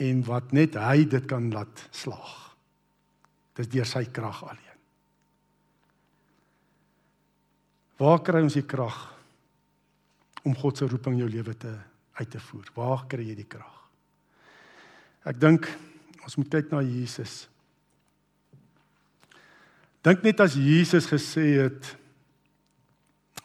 en 0.02 0.24
wat 0.26 0.50
net 0.56 0.74
hy 0.80 1.04
dit 1.06 1.26
kan 1.30 1.52
laat 1.54 1.84
slaag. 1.94 2.56
Dis 3.54 3.70
deur 3.70 3.86
sy 3.86 4.02
krag 4.10 4.40
alleen. 4.42 4.73
Waar 8.00 8.22
kry 8.26 8.42
ons 8.42 8.56
die 8.58 8.66
krag 8.66 8.96
om 10.44 10.56
God 10.58 10.78
se 10.78 10.86
roeping 10.88 11.14
in 11.16 11.24
jou 11.24 11.30
lewe 11.30 11.54
te 11.56 11.72
uit 12.18 12.30
te 12.30 12.40
voer? 12.42 12.68
Waar 12.74 13.06
kry 13.10 13.28
jy 13.28 13.36
die 13.38 13.48
krag? 13.48 13.80
Ek 15.24 15.38
dink 15.40 15.68
ons 16.24 16.36
moet 16.36 16.50
kyk 16.52 16.72
na 16.72 16.82
Jesus. 16.84 17.44
Dink 20.04 20.24
net 20.24 20.42
as 20.44 20.56
Jesus 20.58 21.08
gesê 21.08 21.46
het 21.62 21.94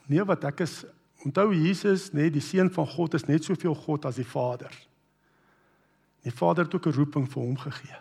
nee 0.10 0.24
wat 0.26 0.44
ek 0.50 0.66
is 0.66 0.82
onthou 1.24 1.52
Jesus 1.54 2.10
nê 2.12 2.26
nee, 2.26 2.34
die 2.34 2.44
seun 2.44 2.72
van 2.74 2.88
God 2.90 3.16
is 3.16 3.28
net 3.28 3.46
soveel 3.46 3.76
God 3.78 4.08
as 4.10 4.18
die 4.20 4.28
Vader. 4.28 4.74
Die 6.26 6.34
Vader 6.36 6.66
het 6.66 6.76
ook 6.76 6.88
'n 6.88 6.98
roeping 6.98 7.28
vir 7.32 7.44
hom 7.44 7.58
gegee 7.58 8.00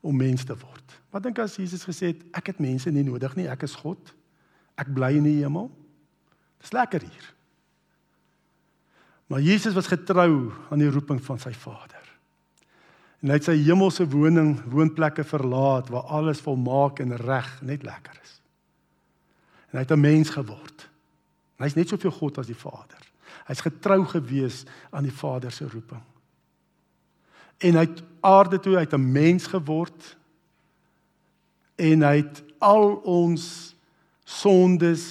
om 0.00 0.16
mens 0.16 0.44
te 0.44 0.54
word. 0.54 1.00
Wat 1.10 1.22
dink 1.22 1.38
as 1.38 1.56
Jesus 1.56 1.84
gesê 1.84 2.06
het 2.14 2.22
ek 2.32 2.46
het 2.46 2.58
mense 2.58 2.90
nie 2.90 3.02
nodig 3.02 3.36
nie, 3.36 3.48
ek 3.48 3.62
is 3.62 3.74
God. 3.74 4.14
Ek 4.76 4.92
bly 4.92 5.14
in 5.16 5.26
die 5.28 5.38
hemel. 5.40 5.70
Dis 6.60 6.74
lekker 6.76 7.04
hier. 7.04 7.28
Maar 9.26 9.42
Jesus 9.42 9.74
was 9.74 9.90
getrou 9.90 10.52
aan 10.70 10.82
die 10.82 10.90
roeping 10.90 11.18
van 11.24 11.40
sy 11.42 11.52
Vader. 11.56 12.02
En 13.24 13.32
hy 13.32 13.38
het 13.40 13.48
sy 13.48 13.56
hemelse 13.58 14.06
woning, 14.12 14.58
woonplekke 14.70 15.24
verlaat 15.26 15.88
waar 15.90 16.12
alles 16.14 16.42
volmaak 16.44 17.00
en 17.02 17.16
reg 17.16 17.48
net 17.66 17.82
lekker 17.86 18.20
is. 18.22 18.34
En 19.72 19.80
hy 19.80 19.84
het 19.84 19.92
'n 19.92 20.00
mens 20.00 20.30
geword. 20.30 20.88
Hy's 21.58 21.74
net 21.74 21.88
soveel 21.88 22.10
God 22.10 22.38
as 22.38 22.46
die 22.46 22.54
Vader. 22.54 23.00
Hy's 23.46 23.60
getrou 23.60 24.04
gewees 24.04 24.64
aan 24.90 25.02
die 25.02 25.16
Vader 25.16 25.50
se 25.50 25.68
roeping 25.68 26.02
en 27.58 27.78
hy 27.78 27.84
het 27.86 28.02
aarde 28.20 28.60
toe 28.60 28.76
uit 28.76 28.92
'n 28.92 29.12
mens 29.12 29.46
geword 29.46 30.16
en 31.74 32.02
hy 32.02 32.16
het 32.16 32.42
al 32.58 32.94
ons 32.94 33.75
sondes 34.26 35.04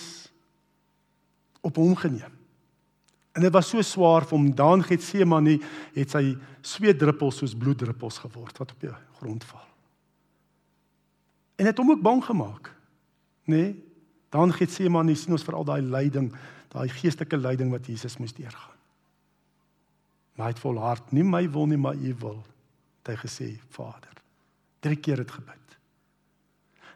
op 1.64 1.80
hom 1.80 1.96
geneem. 1.96 2.34
En 3.36 3.42
dit 3.44 3.52
was 3.52 3.70
so 3.72 3.84
swaar 3.84 4.28
vir 4.28 4.38
hom 4.38 4.52
daan 4.56 4.84
Getsemane 4.84 5.58
het 5.96 6.12
sy 6.12 6.36
sweetdruppels 6.66 7.42
soos 7.42 7.56
bloeddruppels 7.56 8.20
geword 8.24 8.60
wat 8.62 8.76
op 8.76 8.84
die 8.84 8.92
grond 9.20 9.44
val. 9.48 9.66
En 11.56 11.68
het 11.68 11.80
hom 11.80 11.92
ook 11.96 12.04
bang 12.04 12.24
gemaak. 12.24 12.72
Nê? 13.48 13.56
Nee, 13.56 13.74
dan 14.36 14.52
Getsemane 14.52 15.16
sien 15.16 15.36
ons 15.36 15.44
vir 15.48 15.56
al 15.56 15.68
daai 15.68 15.82
lyding, 15.82 16.32
daai 16.74 16.90
geestelike 16.92 17.38
lyding 17.40 17.72
wat 17.72 17.88
Jesus 17.88 18.18
moes 18.20 18.36
deurgaan. 18.36 18.76
Maar 20.36 20.50
hy 20.50 20.56
het 20.56 20.64
volhard, 20.64 21.12
nie 21.16 21.24
my 21.24 21.46
wil 21.52 21.70
nie, 21.72 21.80
maar 21.80 21.96
u 21.96 22.12
wil. 22.20 22.42
Het 23.00 23.14
hy 23.14 23.20
gesê, 23.22 23.48
Vader. 23.72 24.20
Drie 24.84 25.00
keer 25.00 25.24
het 25.24 25.32
gebid. 25.32 25.65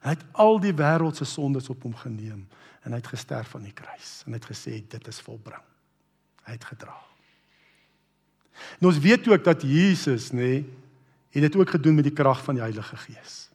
Hy 0.03 0.15
het 0.15 0.23
al 0.39 0.59
die 0.63 0.73
wêreld 0.75 1.19
se 1.19 1.27
sondes 1.27 1.69
op 1.69 1.83
hom 1.83 1.95
geneem 1.95 2.45
en 2.85 2.93
hy 2.93 2.99
het 3.01 3.11
gesterf 3.11 3.55
aan 3.55 3.67
die 3.67 3.75
kruis 3.75 4.21
en 4.25 4.33
hy 4.33 4.39
het 4.39 4.49
gesê 4.51 4.79
dit 4.87 5.07
is 5.11 5.21
volbring. 5.25 5.63
Hy 6.47 6.55
het 6.55 6.67
gedra. 6.71 6.95
En 8.79 8.89
ons 8.89 8.99
weet 9.03 9.27
ook 9.27 9.43
dat 9.43 9.63
Jesus, 9.63 10.31
nê, 10.31 10.39
nee, 10.39 10.61
het 11.35 11.45
dit 11.45 11.55
ook 11.55 11.75
gedoen 11.75 11.99
met 11.99 12.07
die 12.07 12.15
krag 12.15 12.41
van 12.43 12.57
die 12.57 12.63
Heilige 12.63 12.97
Gees. 13.05 13.49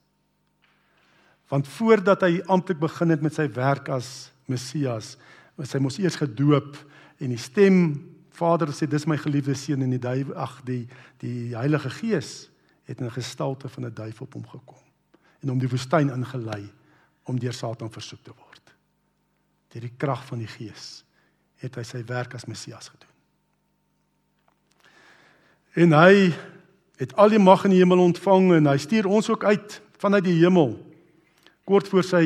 Want 1.51 1.69
voordat 1.69 2.23
hy 2.25 2.39
amptelik 2.47 2.81
begin 2.81 3.13
het 3.13 3.25
met 3.25 3.35
sy 3.35 3.49
werk 3.53 3.91
as 3.93 4.31
Messias, 4.47 5.15
was 5.59 5.75
hy 5.75 5.81
mos 5.83 5.99
eers 5.99 6.19
gedoop 6.21 6.77
en 7.23 7.35
die 7.35 7.41
stem 7.41 7.97
Vader 8.35 8.73
sê 8.75 8.89
dis 8.91 9.07
my 9.07 9.17
geliefde 9.21 9.55
seun 9.55 9.85
en 9.87 9.93
die 9.95 10.03
duif 10.03 10.33
ag 10.35 10.57
die 10.67 10.83
die 11.23 11.55
Heilige 11.55 11.93
Gees 12.01 12.49
het 12.89 13.01
in 13.01 13.13
gestalte 13.15 13.71
van 13.71 13.87
'n 13.87 13.95
duif 13.95 14.21
op 14.21 14.35
hom 14.35 14.47
gekom 14.47 14.84
en 15.45 15.53
hom 15.53 15.61
die 15.61 15.69
woestyn 15.69 16.09
ingelei 16.15 16.63
om 17.29 17.39
deur 17.41 17.55
Satan 17.55 17.93
versoek 17.93 18.23
te 18.25 18.33
word. 18.33 18.73
Deur 19.73 19.85
die 19.85 19.97
krag 20.01 20.25
van 20.29 20.41
die 20.41 20.49
Gees 20.49 21.03
het 21.61 21.77
hy 21.79 21.85
sy 21.87 22.03
werk 22.09 22.35
as 22.37 22.49
Messias 22.49 22.91
gedoen. 22.93 23.13
En 25.85 25.95
hy 25.97 26.33
het 27.01 27.15
al 27.21 27.33
die 27.33 27.43
mag 27.43 27.65
in 27.67 27.75
die 27.75 27.81
hemel 27.83 28.03
ontvang 28.05 28.51
en 28.59 28.73
hy 28.73 28.77
stuur 28.81 29.09
ons 29.11 29.31
ook 29.33 29.45
uit 29.45 29.79
vanuit 30.03 30.27
die 30.27 30.37
hemel. 30.43 30.75
Kort 31.69 31.89
voor 31.91 32.05
sy 32.07 32.25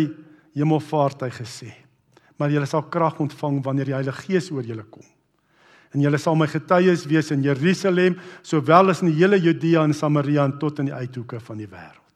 hemelvaart 0.59 1.23
hy 1.27 1.31
gesê: 1.31 1.71
"Maar 2.37 2.51
julle 2.51 2.67
sal 2.67 2.89
krag 2.91 3.21
ontvang 3.21 3.63
wanneer 3.65 3.85
die 3.85 3.99
Heilige 3.99 4.27
Gees 4.27 4.51
oor 4.51 4.67
julle 4.67 4.85
kom." 4.85 5.07
en 5.95 6.03
julle 6.05 6.19
sal 6.21 6.37
my 6.37 6.47
getuies 6.47 7.07
wees 7.09 7.31
in 7.33 7.43
Jerusalem 7.43 8.19
sowel 8.43 8.93
as 8.93 9.01
in 9.03 9.09
die 9.09 9.23
hele 9.23 9.39
Judea 9.41 9.87
en 9.87 9.95
Samaria 9.97 10.45
en 10.45 10.59
tot 10.61 10.83
in 10.83 10.91
die 10.91 10.95
uithoeke 10.95 11.41
van 11.41 11.57
die 11.63 11.69
wêreld. 11.71 12.08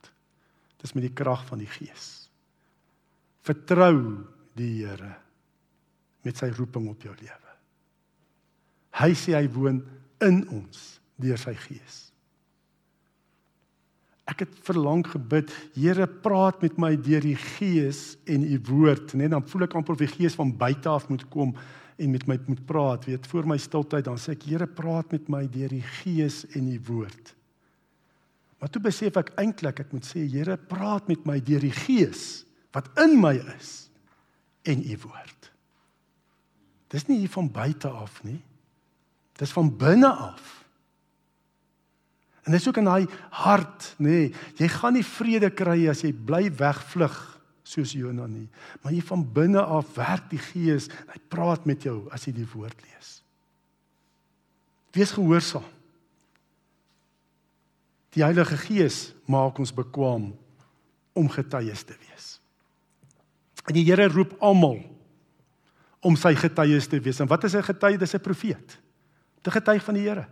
Dis 0.83 0.95
met 0.97 1.07
die 1.07 1.15
krag 1.15 1.45
van 1.49 1.63
die 1.63 1.71
Gees. 1.71 2.29
Vertrou 3.47 3.97
die 4.59 4.71
Here 4.83 5.15
met 6.23 6.39
sy 6.39 6.53
roeping 6.55 6.87
op 6.91 7.03
jou 7.03 7.15
lewe. 7.19 7.53
Hy 9.01 9.11
sê 9.19 9.35
hy 9.35 9.47
woon 9.51 9.81
in 10.23 10.43
ons 10.53 10.83
deur 11.23 11.41
sy 11.41 11.55
Gees. 11.59 11.99
Ek 14.31 14.45
het 14.45 14.53
verlang 14.65 15.03
gebid, 15.07 15.51
Here, 15.75 16.07
praat 16.07 16.63
met 16.63 16.79
my 16.81 16.93
deur 16.95 17.25
die 17.25 17.39
Gees 17.39 18.13
en 18.31 18.47
u 18.47 18.59
woord, 18.71 19.17
net 19.19 19.33
dan 19.35 19.47
voel 19.51 19.67
ek 19.67 19.75
amper 19.79 19.97
of 19.97 20.05
die 20.05 20.13
Gees 20.13 20.39
van 20.39 20.55
buite 20.59 20.91
af 20.91 21.09
moet 21.11 21.25
kom 21.33 21.57
en 21.99 22.11
met 22.11 22.27
my 22.31 22.39
moet 22.47 22.63
praat, 22.67 23.07
weet 23.07 23.27
voor 23.31 23.47
my 23.51 23.59
stiltyd 23.61 24.07
dan 24.07 24.19
sê 24.21 24.37
ek 24.37 24.47
Here 24.49 24.67
praat 24.67 25.13
met 25.15 25.29
my 25.33 25.45
deur 25.51 25.73
die 25.73 25.85
gees 26.01 26.43
en 26.57 26.71
die 26.71 26.81
woord. 26.89 27.35
Maar 28.63 28.71
toe 28.71 28.85
besef 28.85 29.17
ek 29.19 29.33
eintlik 29.43 29.81
ek 29.83 29.91
moet 29.91 30.07
sê 30.07 30.23
Here 30.31 30.55
praat 30.55 31.09
met 31.11 31.25
my 31.27 31.41
deur 31.43 31.65
die 31.67 31.75
gees 31.75 32.45
wat 32.73 32.87
in 33.03 33.17
my 33.19 33.35
is 33.59 33.91
en 34.71 34.79
u 34.87 34.95
woord. 35.03 35.49
Dis 36.95 37.09
nie 37.09 37.19
hier 37.25 37.33
van 37.35 37.49
buite 37.51 37.91
af 37.91 38.21
nie. 38.23 38.39
Dis 39.41 39.51
van 39.51 39.67
binne 39.75 40.07
af. 40.07 40.63
En 42.47 42.55
dis 42.55 42.69
ook 42.69 42.79
in 42.79 42.87
daai 42.87 43.11
hart, 43.43 43.91
nê. 43.99 44.31
Nee, 44.31 44.31
jy 44.59 44.71
gaan 44.71 44.95
nie 44.95 45.05
vrede 45.07 45.51
kry 45.51 45.89
as 45.91 46.05
jy 46.07 46.13
bly 46.15 46.47
wegvlug 46.63 47.19
soos 47.67 47.97
Jonah 47.99 48.31
nie. 48.31 48.47
Maar 48.83 48.95
hier 48.95 49.07
van 49.11 49.27
binne 49.35 49.63
af 49.63 49.91
werk 49.99 50.31
die 50.31 50.41
Gees. 50.43 50.87
Hy 51.11 51.19
praat 51.35 51.67
met 51.67 51.83
jou 51.87 52.05
as 52.15 52.31
jy 52.31 52.39
die 52.39 52.49
woord 52.55 52.79
lees. 52.87 53.15
Wees 54.95 55.15
gehoorsaam. 55.19 55.67
Die 58.13 58.23
Heilige 58.25 58.57
Gees 58.57 59.15
maak 59.25 59.59
ons 59.59 59.73
bekwam 59.73 60.33
om 61.17 61.29
getuies 61.33 61.85
te 61.85 61.97
wees. 61.97 62.41
En 63.69 63.75
die 63.75 63.85
Here 63.87 64.09
roep 64.09 64.35
almal 64.41 64.83
om 66.03 66.17
sy 66.19 66.35
getuies 66.35 66.89
te 66.91 67.01
wees. 67.01 67.21
En 67.21 67.31
wat 67.31 67.45
is 67.45 67.55
'n 67.55 67.63
getuie? 67.63 67.99
Dis 67.99 68.15
'n 68.15 68.21
profeet. 68.21 68.79
'n 69.47 69.51
Getuig 69.51 69.83
van 69.85 69.95
die 69.95 70.09
Here. 70.09 70.27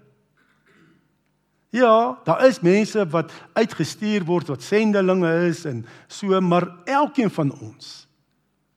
Ja, 1.70 2.18
daar 2.24 2.46
is 2.46 2.60
mense 2.60 3.06
wat 3.08 3.32
uitgestuur 3.54 4.24
word 4.24 4.48
wat 4.48 4.62
sendelinge 4.62 5.46
is 5.46 5.64
en 5.64 5.86
so, 6.08 6.40
maar 6.40 6.66
elkeen 6.84 7.30
van 7.30 7.52
ons 7.60 8.08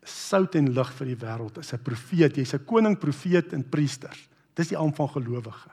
sout 0.03 0.55
en 0.55 0.73
lig 0.73 0.91
vir 0.93 1.07
die 1.07 1.17
wêreld. 1.17 1.57
Is 1.57 1.73
'n 1.73 1.81
profeet, 1.81 2.35
jy's 2.35 2.53
'n 2.53 2.65
koning, 2.65 2.99
profeet 2.99 3.53
en 3.53 3.69
priester. 3.69 4.15
Dis 4.53 4.67
die 4.67 4.77
aand 4.77 4.95
van 4.95 5.09
gelowige. 5.09 5.69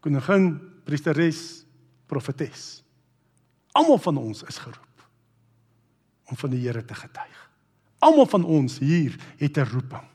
Koningin, 0.00 0.60
priesteres, 0.84 1.61
profetes. 2.12 2.82
Almal 3.72 4.00
van 4.04 4.20
ons 4.20 4.44
is 4.44 4.60
geroep 4.60 4.88
om 6.28 6.38
van 6.38 6.52
die 6.52 6.62
Here 6.62 6.84
te 6.84 6.96
getuig. 6.96 7.38
Almal 8.04 8.28
van 8.30 8.44
ons 8.44 8.78
hier 8.82 9.16
het 9.40 9.58
'n 9.58 9.68
roeping. 9.72 10.08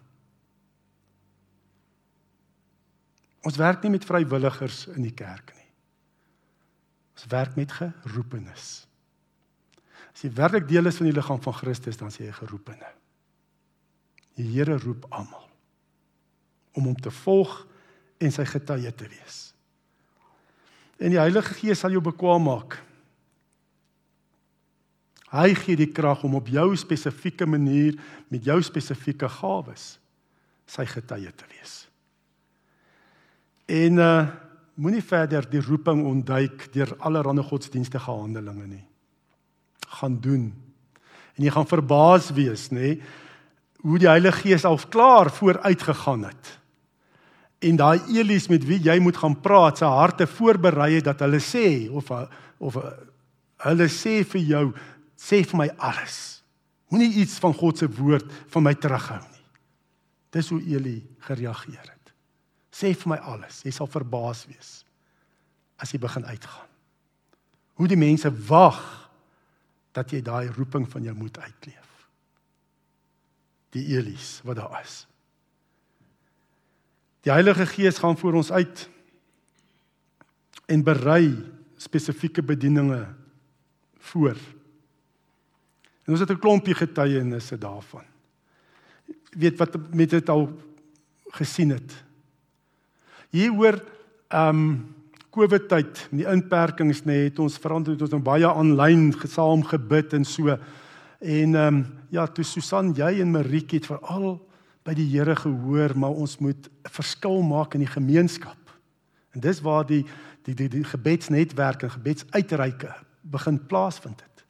Ons 3.42 3.58
werk 3.58 3.84
nie 3.84 3.92
met 3.92 4.06
vrywilligers 4.06 4.88
in 4.88 5.02
die 5.02 5.14
kerk 5.14 5.54
nie. 5.56 5.72
Ons 7.16 7.26
werk 7.32 7.56
met 7.56 7.72
geroepenes. 7.72 8.88
As 10.14 10.22
jy 10.22 10.32
werklik 10.34 10.68
deel 10.68 10.86
is 10.86 10.98
van 10.98 11.06
die 11.06 11.14
liggaam 11.14 11.42
van 11.42 11.54
Christus, 11.54 11.98
dan 11.98 12.08
is 12.08 12.18
jy 12.18 12.32
geroepene. 12.32 12.90
Die 14.36 14.48
Here 14.52 14.78
roep 14.78 15.06
almal 15.10 15.46
om 16.74 16.84
hom 16.84 16.96
te 16.96 17.12
volg 17.12 17.68
en 18.18 18.32
sy 18.32 18.46
getuie 18.46 18.92
te 18.94 19.08
wees. 19.08 19.54
En 20.98 21.14
die 21.14 21.22
Heilige 21.22 21.54
Gees 21.60 21.84
sal 21.84 21.94
jou 21.94 22.02
bekwam 22.04 22.48
maak. 22.48 22.80
Hy 25.34 25.52
gee 25.60 25.76
die 25.76 25.92
krag 25.92 26.24
om 26.24 26.38
op 26.40 26.48
jou 26.48 26.72
spesifieke 26.80 27.46
manier 27.46 27.98
met 28.32 28.46
jou 28.48 28.58
spesifieke 28.64 29.28
gawes 29.30 29.98
sy 30.68 30.86
getuie 30.88 31.32
te 31.36 31.48
wees. 31.54 31.80
En 33.68 34.04
uh 34.04 34.28
moenie 34.78 35.02
verder 35.02 35.42
die 35.50 35.62
roeping 35.66 36.04
ontduik 36.06 36.68
deur 36.70 36.92
allerlei 37.02 37.42
godsdienstige 37.42 38.12
handelinge 38.14 38.68
nie. 38.70 38.84
Gaan 40.00 40.20
doen. 40.22 40.52
En 41.34 41.44
jy 41.48 41.54
gaan 41.56 41.66
verbaas 41.66 42.28
wees, 42.38 42.68
nê, 42.70 43.00
hoe 43.82 43.98
die 43.98 44.10
Heilige 44.10 44.44
Gees 44.44 44.68
al 44.70 44.78
klaar 44.94 45.32
vooruit 45.34 45.82
gegaan 45.82 46.28
het. 46.30 46.52
En 47.60 47.78
daai 47.80 48.00
Elies 48.14 48.48
met 48.52 48.66
wie 48.66 48.80
jy 48.86 49.00
moet 49.02 49.18
gaan 49.18 49.36
praat, 49.42 49.80
sy 49.80 49.90
harte 49.90 50.28
voorberei 50.30 50.98
het 51.00 51.08
dat 51.10 51.24
hulle 51.26 51.42
sê 51.42 51.88
of 51.90 52.12
of 52.58 52.78
hulle 53.66 53.88
sê 53.94 54.20
vir 54.26 54.44
jou, 54.52 54.66
sê 55.18 55.44
vir 55.46 55.60
my 55.64 55.68
alles. 55.78 56.44
Moenie 56.94 57.24
iets 57.24 57.38
van 57.44 57.54
God 57.58 57.78
se 57.78 57.90
woord 57.90 58.30
van 58.54 58.66
my 58.66 58.74
terughou 58.78 59.20
nie. 59.20 59.46
Dis 60.34 60.50
hoe 60.54 60.62
Eli 60.62 61.00
gereageer 61.26 61.90
het. 61.90 62.14
Sê 62.72 62.94
vir 62.94 63.16
my 63.16 63.18
alles. 63.26 63.64
Jy 63.66 63.74
sal 63.76 63.90
verbaas 63.90 64.46
wees 64.50 64.84
as 65.78 65.92
jy 65.94 66.00
begin 66.02 66.26
uitgaan. 66.26 66.70
Hoe 67.78 67.90
die 67.90 68.00
mense 68.00 68.32
wag 68.48 68.80
dat 69.94 70.10
jy 70.14 70.24
daai 70.26 70.50
roeping 70.56 70.88
van 70.90 71.06
jou 71.06 71.14
moet 71.18 71.38
uitleef. 71.38 71.92
Die 73.78 73.84
Elies 73.94 74.40
wat 74.46 74.58
daar 74.58 74.80
is. 74.82 75.04
Die 77.22 77.32
Heilige 77.32 77.66
Gees 77.66 77.98
gaan 77.98 78.18
voor 78.18 78.34
ons 78.34 78.52
uit 78.52 78.90
en 80.66 80.84
berei 80.84 81.32
spesifieke 81.78 82.44
bedieninge 82.44 83.06
voor. 84.12 84.38
En 86.06 86.14
ons 86.14 86.20
het 86.20 86.32
'n 86.32 86.40
klompie 86.40 86.74
getuienisse 86.74 87.58
daarvan. 87.58 88.04
Weet 89.30 89.58
wat 89.58 89.94
met 89.94 90.10
dit 90.10 90.30
al 90.30 90.52
gesien 91.28 91.70
het. 91.70 92.04
Hier 93.30 93.52
hoor 93.52 93.84
ehm 94.28 94.50
um, 94.50 94.96
COVID 95.30 95.68
tyd, 95.70 96.08
die 96.10 96.26
inperkings 96.26 97.04
nê, 97.06 97.28
het 97.28 97.40
ons 97.40 97.60
het 97.62 98.02
ons 98.02 98.10
nou 98.10 98.22
baie 98.22 98.48
aanlyn 98.48 99.14
gesaam 99.14 99.64
gebid 99.64 100.14
en 100.14 100.26
so. 100.26 100.58
En 101.20 101.56
ehm 101.56 101.76
um, 101.76 101.86
ja, 102.10 102.28
toe 102.28 102.44
Susan, 102.44 102.94
jy 102.94 103.20
en 103.22 103.32
Marieke 103.32 103.76
het 103.76 103.86
veral 103.86 104.47
by 104.88 104.96
die 104.96 105.08
Here 105.12 105.36
gehoor, 105.36 105.98
maar 106.00 106.16
ons 106.16 106.38
moet 106.40 106.70
'n 106.70 106.90
verskil 106.90 107.42
maak 107.42 107.74
in 107.74 107.84
die 107.84 107.94
gemeenskap. 107.94 108.58
En 109.34 109.40
dis 109.40 109.62
waar 109.62 109.86
die 109.86 110.06
die 110.44 110.56
die, 110.56 110.70
die 110.70 110.84
gebedsnetwerk 110.84 111.84
en 111.84 111.92
gebedsuitreike 111.92 112.96
begin 113.22 113.60
plaasvind 113.68 114.22
het. 114.22 114.46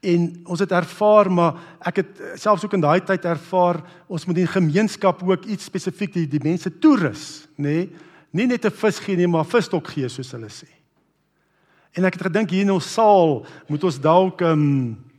En 0.00 0.40
ons 0.44 0.60
het 0.60 0.72
ervaar 0.72 1.30
maar 1.30 1.54
ek 1.80 1.96
het 1.96 2.20
selfs 2.34 2.64
ook 2.64 2.74
in 2.74 2.84
daai 2.84 3.00
tyd 3.00 3.24
ervaar 3.24 3.80
ons 4.06 4.26
moet 4.26 4.38
in 4.38 4.46
gemeenskap 4.46 5.22
ook 5.22 5.44
iets 5.44 5.64
spesifiek 5.64 6.12
die, 6.12 6.26
die 6.28 6.42
mense 6.42 6.78
toerus, 6.78 7.48
nê? 7.56 7.62
Nee? 7.62 7.90
Nie 8.32 8.46
net 8.46 8.64
'n 8.64 8.70
vis 8.70 8.98
gee 8.98 9.16
nie, 9.16 9.26
maar 9.26 9.44
visstok 9.44 9.88
gee 9.88 10.08
soos 10.08 10.32
hulle 10.32 10.48
sê. 10.48 10.68
En 11.92 12.04
ek 12.04 12.14
het 12.14 12.22
gedink 12.22 12.50
hier 12.50 12.62
in 12.62 12.72
ons 12.72 12.92
saal 12.92 13.46
moet 13.68 13.84
ons 13.84 14.00
dalk 14.00 14.40
'n 14.40 14.44
um, 14.44 14.60
ehm, 14.60 15.11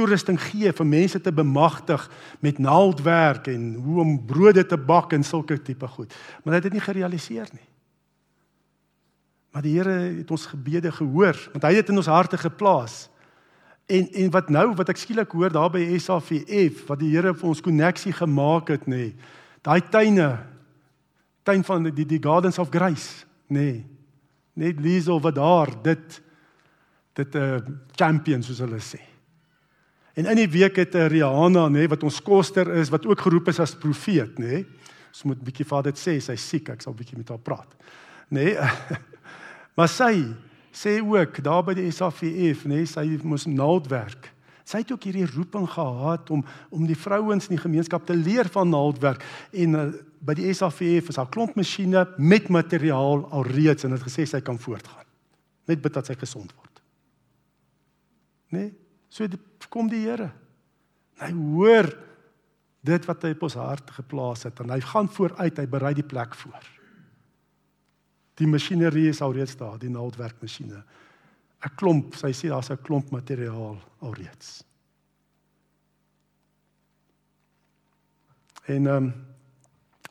toerusting 0.00 0.38
gee 0.40 0.72
vir 0.72 0.88
mense 0.88 1.20
te 1.20 1.32
bemagtig 1.32 2.06
met 2.40 2.58
naaldwerk 2.58 3.50
en 3.52 3.74
hoe 3.84 4.00
om 4.00 4.16
brode 4.26 4.64
te 4.66 4.78
bak 4.78 5.12
en 5.12 5.24
sulke 5.24 5.58
tipe 5.62 5.88
goed. 5.88 6.14
Maar 6.42 6.58
dit 6.58 6.70
het 6.70 6.78
nie 6.78 6.84
gerealiseer 6.84 7.50
nie. 7.52 7.66
Maar 9.50 9.66
die 9.66 9.74
Here 9.76 9.96
het 10.20 10.30
ons 10.30 10.46
gebede 10.46 10.92
gehoor, 10.94 11.38
want 11.52 11.64
hy 11.66 11.74
het 11.74 11.90
in 11.90 11.98
ons 11.98 12.10
harte 12.10 12.38
geplaas. 12.38 13.08
En 13.90 14.06
en 14.22 14.30
wat 14.30 14.50
nou 14.54 14.68
wat 14.78 14.92
ek 14.92 15.02
skielik 15.02 15.34
hoor 15.34 15.50
daar 15.50 15.72
by 15.74 15.82
SAVF 15.98 16.86
wat 16.86 17.02
die 17.02 17.10
Here 17.10 17.34
vir 17.34 17.50
ons 17.50 17.62
koneksie 17.64 18.14
gemaak 18.14 18.70
het 18.70 18.86
nê. 18.86 19.10
Daai 19.66 19.82
tuine 19.90 20.30
tuin 21.42 21.66
van 21.66 21.90
die 21.90 22.06
die 22.06 22.22
Gardens 22.22 22.60
of 22.62 22.70
Grace 22.70 23.26
nê. 23.50 23.82
Net 24.54 24.78
Liesel 24.80 25.20
wat 25.20 25.34
daar 25.34 25.74
dit 25.82 26.20
dit 27.18 27.34
'n 27.34 27.38
uh, 27.38 27.54
eh, 27.56 27.62
champion 27.98 28.42
soos 28.42 28.62
hulle 28.62 28.78
sê. 28.78 29.09
En 30.20 30.26
in 30.28 30.36
die 30.36 30.50
week 30.52 30.76
het 30.76 30.94
uh, 30.98 31.06
Rihanna 31.08 31.64
nê 31.72 31.86
wat 31.88 32.02
ons 32.04 32.18
koster 32.20 32.68
is 32.76 32.90
wat 32.92 33.06
ook 33.08 33.22
geroep 33.24 33.48
is 33.48 33.60
as 33.62 33.72
profeet 33.78 34.36
nê. 34.42 34.64
Ons 35.10 35.22
moet 35.30 35.44
bietjie 35.46 35.64
vir 35.64 35.86
dit 35.88 36.00
sê 36.00 36.18
sy 36.20 36.36
siek 36.36 36.68
ek 36.74 36.84
sal 36.84 36.96
bietjie 36.96 37.16
met 37.16 37.30
haar 37.32 37.40
praat. 37.40 37.70
Nê. 38.36 38.52
maar 39.76 39.88
sy 39.88 40.12
sê 40.76 40.98
ook 41.00 41.40
daar 41.46 41.64
by 41.66 41.74
die 41.78 41.88
SAVF, 41.94 42.66
nê, 42.68 42.82
nee, 42.82 42.90
sy 42.90 43.06
moes 43.24 43.46
naaldwerk. 43.48 44.28
Sy 44.68 44.82
het 44.84 44.92
ook 44.92 45.08
hierdie 45.08 45.24
roeping 45.32 45.64
gehad 45.72 46.28
om 46.30 46.44
om 46.68 46.84
die 46.86 46.98
vrouens 46.98 47.48
in 47.48 47.56
die 47.56 47.64
gemeenskap 47.64 48.04
te 48.06 48.14
leer 48.14 48.52
van 48.52 48.68
naaldwerk 48.70 49.24
en 49.56 49.78
uh, 49.78 49.86
by 50.20 50.36
die 50.36 50.52
SAVF 50.52 51.08
is 51.10 51.18
daar 51.18 51.32
klomp 51.32 51.56
masjiene 51.56 52.04
met 52.20 52.52
materiaal 52.52 53.24
alreeds 53.40 53.88
en 53.88 53.96
het 53.96 54.04
gesê 54.04 54.28
sy 54.28 54.42
kan 54.44 54.60
voortgaan. 54.60 55.08
Net 55.70 55.80
bid 55.80 55.96
dat 55.96 56.12
sy 56.12 56.18
gesond 56.20 56.52
word. 56.52 56.84
Nê? 58.52 58.68
Nee, 58.68 58.70
so 59.10 59.26
kom 59.70 59.90
die 59.90 60.04
Here. 60.06 60.30
Hy 61.20 61.30
hoor 61.36 61.90
dit 62.80 63.06
wat 63.06 63.26
hy 63.26 63.34
op 63.36 63.42
ons 63.48 63.58
hart 63.60 63.90
geplaas 63.92 64.46
het 64.48 64.60
en 64.62 64.72
hy 64.72 64.80
gaan 64.80 65.10
vooruit, 65.12 65.58
hy 65.58 65.66
berei 65.68 65.92
die 65.98 66.06
plek 66.06 66.34
voor. 66.34 66.64
Die 68.40 68.48
masjinerie 68.48 69.10
is 69.10 69.20
alreeds 69.20 69.58
daar, 69.60 69.76
die 69.78 69.92
naaldwerkmasjiene. 69.92 70.82
'n 71.60 71.76
Klomp, 71.76 72.14
sy 72.16 72.32
sê 72.32 72.48
daar's 72.48 72.70
'n 72.70 72.80
klomp 72.80 73.10
materiaal 73.10 73.76
alreeds. 74.00 74.64
En 78.64 78.86
ehm 78.86 78.96
um, 78.96 79.12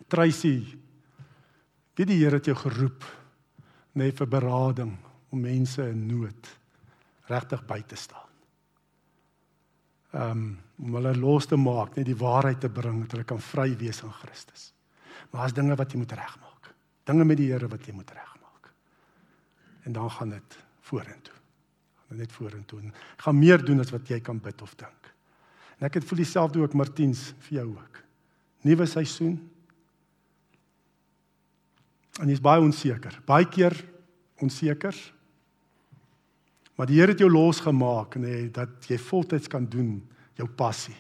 Tracy, 0.08 0.66
wie 1.96 2.06
die 2.06 2.18
Here 2.24 2.36
het 2.36 2.46
jou 2.46 2.56
geroep 2.56 3.04
net 3.94 4.18
vir 4.18 4.28
berading 4.28 4.98
om 5.30 5.42
mense 5.42 5.84
in 5.90 6.08
nood 6.08 6.50
regtig 7.30 7.66
by 7.66 7.82
te 7.82 7.96
staan. 7.96 8.29
Um, 10.12 10.58
om 10.82 10.96
hulle 10.98 11.12
los 11.20 11.46
te 11.46 11.58
maak, 11.60 11.96
net 12.00 12.08
die 12.08 12.18
waarheid 12.18 12.60
te 12.64 12.70
bring 12.74 13.04
dat 13.04 13.12
hulle 13.14 13.28
kan 13.30 13.42
vry 13.44 13.68
wees 13.78 14.02
in 14.02 14.14
Christus. 14.22 14.72
Maar 15.30 15.46
as 15.46 15.54
dinge 15.54 15.76
wat 15.78 15.92
jy 15.94 16.00
moet 16.02 16.16
regmaak. 16.18 16.72
Dinge 17.06 17.26
met 17.26 17.38
die 17.38 17.52
Here 17.52 17.68
wat 17.70 17.86
jy 17.86 17.94
moet 17.94 18.10
regmaak. 18.16 18.72
En 19.86 19.94
dan 19.94 20.10
gaan 20.12 20.34
dit 20.34 20.58
vorentoe. 20.90 21.36
Gaan 22.08 22.18
net 22.18 22.34
vorentoe. 22.34 22.82
Gaan 23.22 23.38
meer 23.38 23.62
doen 23.66 23.84
as 23.84 23.94
wat 23.94 24.10
jy 24.10 24.20
kan 24.26 24.40
bid 24.42 24.62
of 24.66 24.74
dink. 24.80 25.12
En 25.78 25.88
ek 25.88 26.00
het 26.00 26.08
voel 26.10 26.24
dieselfde 26.24 26.64
ook 26.64 26.74
Martiens 26.74 27.30
vir 27.46 27.60
jou 27.62 27.68
ook. 27.76 28.02
Nuwe 28.68 28.88
seisoen. 28.90 29.38
En 32.20 32.28
jy's 32.28 32.42
baie 32.44 32.62
onseker. 32.62 33.22
Baie 33.30 33.48
keer 33.48 33.78
onseker. 34.44 34.98
Maar 36.80 36.88
die 36.88 37.02
Here 37.02 37.12
het 37.12 37.20
jou 37.20 37.28
losgemaak 37.28 38.16
nê 38.16 38.24
nee, 38.24 38.44
dat 38.56 38.86
jy 38.88 38.96
voltyds 39.04 39.52
kan 39.52 39.66
doen 39.68 39.98
jou 40.40 40.46
passie. 40.48 40.96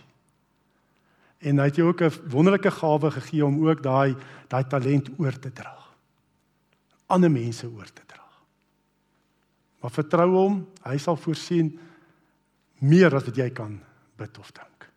En 1.39 1.61
hy 1.61 1.69
het 1.69 1.80
jou 1.80 1.88
ook 1.88 2.01
'n 2.03 2.27
wonderlike 2.27 2.71
gawe 2.71 3.11
gegee 3.11 3.45
om 3.45 3.63
ook 3.63 3.84
daai 3.84 4.15
daai 4.49 4.67
talent 4.67 5.09
oor 5.17 5.39
te 5.39 5.51
dra. 5.51 5.77
Ander 7.07 7.32
mense 7.32 7.67
oor 7.67 7.88
te 7.93 8.03
dra. 8.05 8.27
Maar 9.80 9.91
vertrou 9.91 10.30
hom, 10.36 10.67
hy 10.84 10.97
sal 10.97 11.15
voorsien 11.15 11.80
meer 12.80 13.15
as 13.15 13.23
wat 13.23 13.36
jy 13.36 13.49
kan 13.49 13.80
bid 14.17 14.38
of 14.38 14.51
dink. 14.51 14.89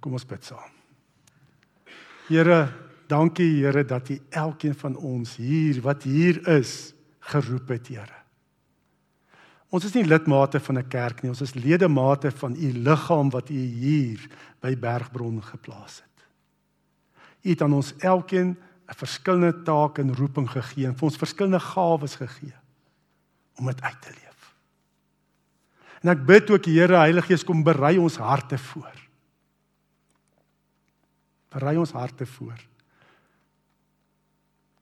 Kom 0.00 0.12
ons 0.12 0.26
bid 0.26 0.44
saam. 0.44 0.70
Here, 2.28 2.72
dankie 3.06 3.64
Here 3.64 3.84
dat 3.84 4.08
U 4.10 4.20
elkeen 4.30 4.74
van 4.74 4.96
ons 4.96 5.36
hier 5.36 5.80
wat 5.80 6.02
hier 6.02 6.48
is 6.48 6.94
geroep 7.30 7.68
het, 7.68 7.88
Here. 7.88 8.20
Ons 9.72 9.86
is 9.88 9.94
nie 9.96 10.04
lidmate 10.04 10.60
van 10.60 10.78
'n 10.78 10.88
kerk 10.88 11.22
nie, 11.22 11.30
ons 11.30 11.40
is 11.40 11.54
ledemate 11.54 12.30
van 12.30 12.54
u 12.56 12.72
liggaam 12.72 13.30
wat 13.30 13.48
u 13.48 13.54
hier 13.54 14.20
by 14.60 14.76
Bergbron 14.76 15.42
geplaas 15.42 16.02
het. 16.02 16.26
U 17.42 17.50
het 17.50 17.62
aan 17.62 17.72
ons 17.72 17.94
elkeen 17.98 18.56
'n 18.88 18.94
verskillende 18.94 19.62
taak 19.62 19.98
en 19.98 20.14
roeping 20.14 20.50
gegee 20.50 20.86
en 20.86 20.94
vir 20.94 21.08
ons 21.08 21.16
verskillende 21.16 21.60
gawes 21.60 22.14
gegee 22.14 22.54
om 23.56 23.66
dit 23.66 23.82
uit 23.82 24.02
te 24.02 24.10
leef. 24.10 24.54
En 26.02 26.08
ek 26.08 26.26
bid 26.26 26.50
ook 26.50 26.64
Here 26.64 26.96
Heilige 26.96 27.26
Gees 27.26 27.44
kom 27.44 27.62
berei 27.62 27.98
ons 27.98 28.16
harte 28.16 28.58
voor. 28.58 28.98
Berei 31.48 31.78
ons 31.78 31.92
harte 31.92 32.26
voor 32.26 32.71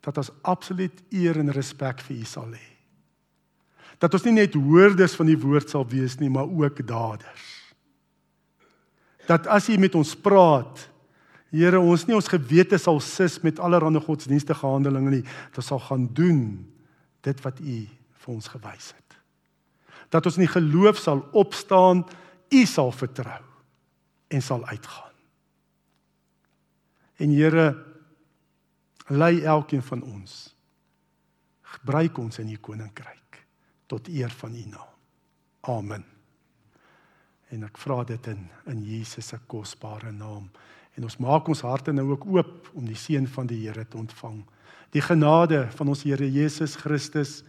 dat 0.05 0.18
ons 0.20 0.32
absoluut 0.48 1.03
eer 1.12 1.38
en 1.40 1.53
respek 1.53 2.01
vir 2.07 2.20
U 2.22 2.28
sal 2.28 2.53
hê. 2.57 2.68
Dat 4.01 4.14
ons 4.16 4.24
nie 4.24 4.38
net 4.38 4.57
hoorders 4.57 5.16
van 5.18 5.28
die 5.28 5.38
woord 5.38 5.72
sal 5.72 5.84
wees 5.88 6.16
nie, 6.20 6.30
maar 6.32 6.48
ook 6.48 6.80
daders. 6.88 7.48
Dat 9.28 9.46
as 9.46 9.68
U 9.68 9.76
met 9.78 9.98
ons 9.98 10.14
praat, 10.16 10.86
Here, 11.51 11.80
ons 11.82 12.05
nie 12.07 12.14
ons 12.14 12.30
gewete 12.30 12.78
sal 12.78 13.01
sis 13.03 13.40
met 13.42 13.59
allerlei 13.59 13.98
godsdienstige 14.05 14.62
handelinge 14.62 15.16
nie, 15.16 15.24
dat 15.51 15.59
ons 15.59 15.70
sal 15.72 15.80
gaan 15.82 16.05
doen 16.14 16.42
dit 17.26 17.40
wat 17.42 17.59
U 17.59 17.78
vir 18.22 18.30
ons 18.30 18.51
gewys 18.53 18.92
het. 18.94 19.16
Dat 20.14 20.26
ons 20.30 20.38
in 20.38 20.44
die 20.46 20.53
geloof 20.53 21.01
sal 21.03 21.24
opstaan, 21.34 22.05
U 22.55 22.61
sal 22.70 22.94
vertrou 22.94 23.42
en 24.30 24.42
sal 24.42 24.62
uitgaan. 24.70 25.16
En 27.18 27.34
Here, 27.34 27.66
lei 29.11 29.42
elkeen 29.42 29.82
van 29.82 30.02
ons. 30.02 30.54
Gebruik 31.62 32.18
ons 32.18 32.38
in 32.38 32.50
u 32.50 32.56
koninkryk 32.56 33.42
tot 33.90 34.08
eer 34.08 34.30
van 34.30 34.54
u 34.54 34.64
naam. 34.70 34.96
Amen. 35.61 36.04
En 37.50 37.66
ek 37.66 37.78
vra 37.82 38.04
dit 38.06 38.26
in 38.30 38.44
in 38.70 38.82
Jesus 38.86 39.32
se 39.32 39.38
kosbare 39.50 40.12
naam. 40.12 40.46
En 40.94 41.06
ons 41.06 41.16
maak 41.22 41.48
ons 41.48 41.62
harte 41.66 41.92
nou 41.92 42.11
ook 42.12 42.26
oop 42.26 42.70
om 42.74 42.86
die 42.86 42.98
seën 42.98 43.26
van 43.28 43.46
die 43.50 43.66
Here 43.66 43.84
te 43.88 43.98
ontvang. 43.98 44.42
Die 44.94 45.02
genade 45.02 45.66
van 45.74 45.88
ons 45.88 46.04
Here 46.06 46.30
Jesus 46.30 46.76
Christus 46.76 47.40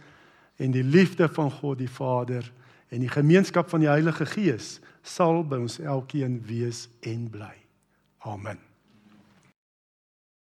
en 0.56 0.74
die 0.74 0.84
liefde 0.84 1.28
van 1.28 1.50
God 1.50 1.78
die 1.78 1.90
Vader 1.90 2.46
en 2.88 3.00
die 3.00 3.10
gemeenskap 3.10 3.70
van 3.70 3.82
die 3.82 3.90
Heilige 3.90 4.26
Gees 4.26 4.80
sal 5.02 5.42
by 5.46 5.62
ons 5.62 5.80
elkeen 5.82 6.40
wees 6.46 6.86
en 7.00 7.26
bly. 7.30 7.54
Amen. 8.26 8.71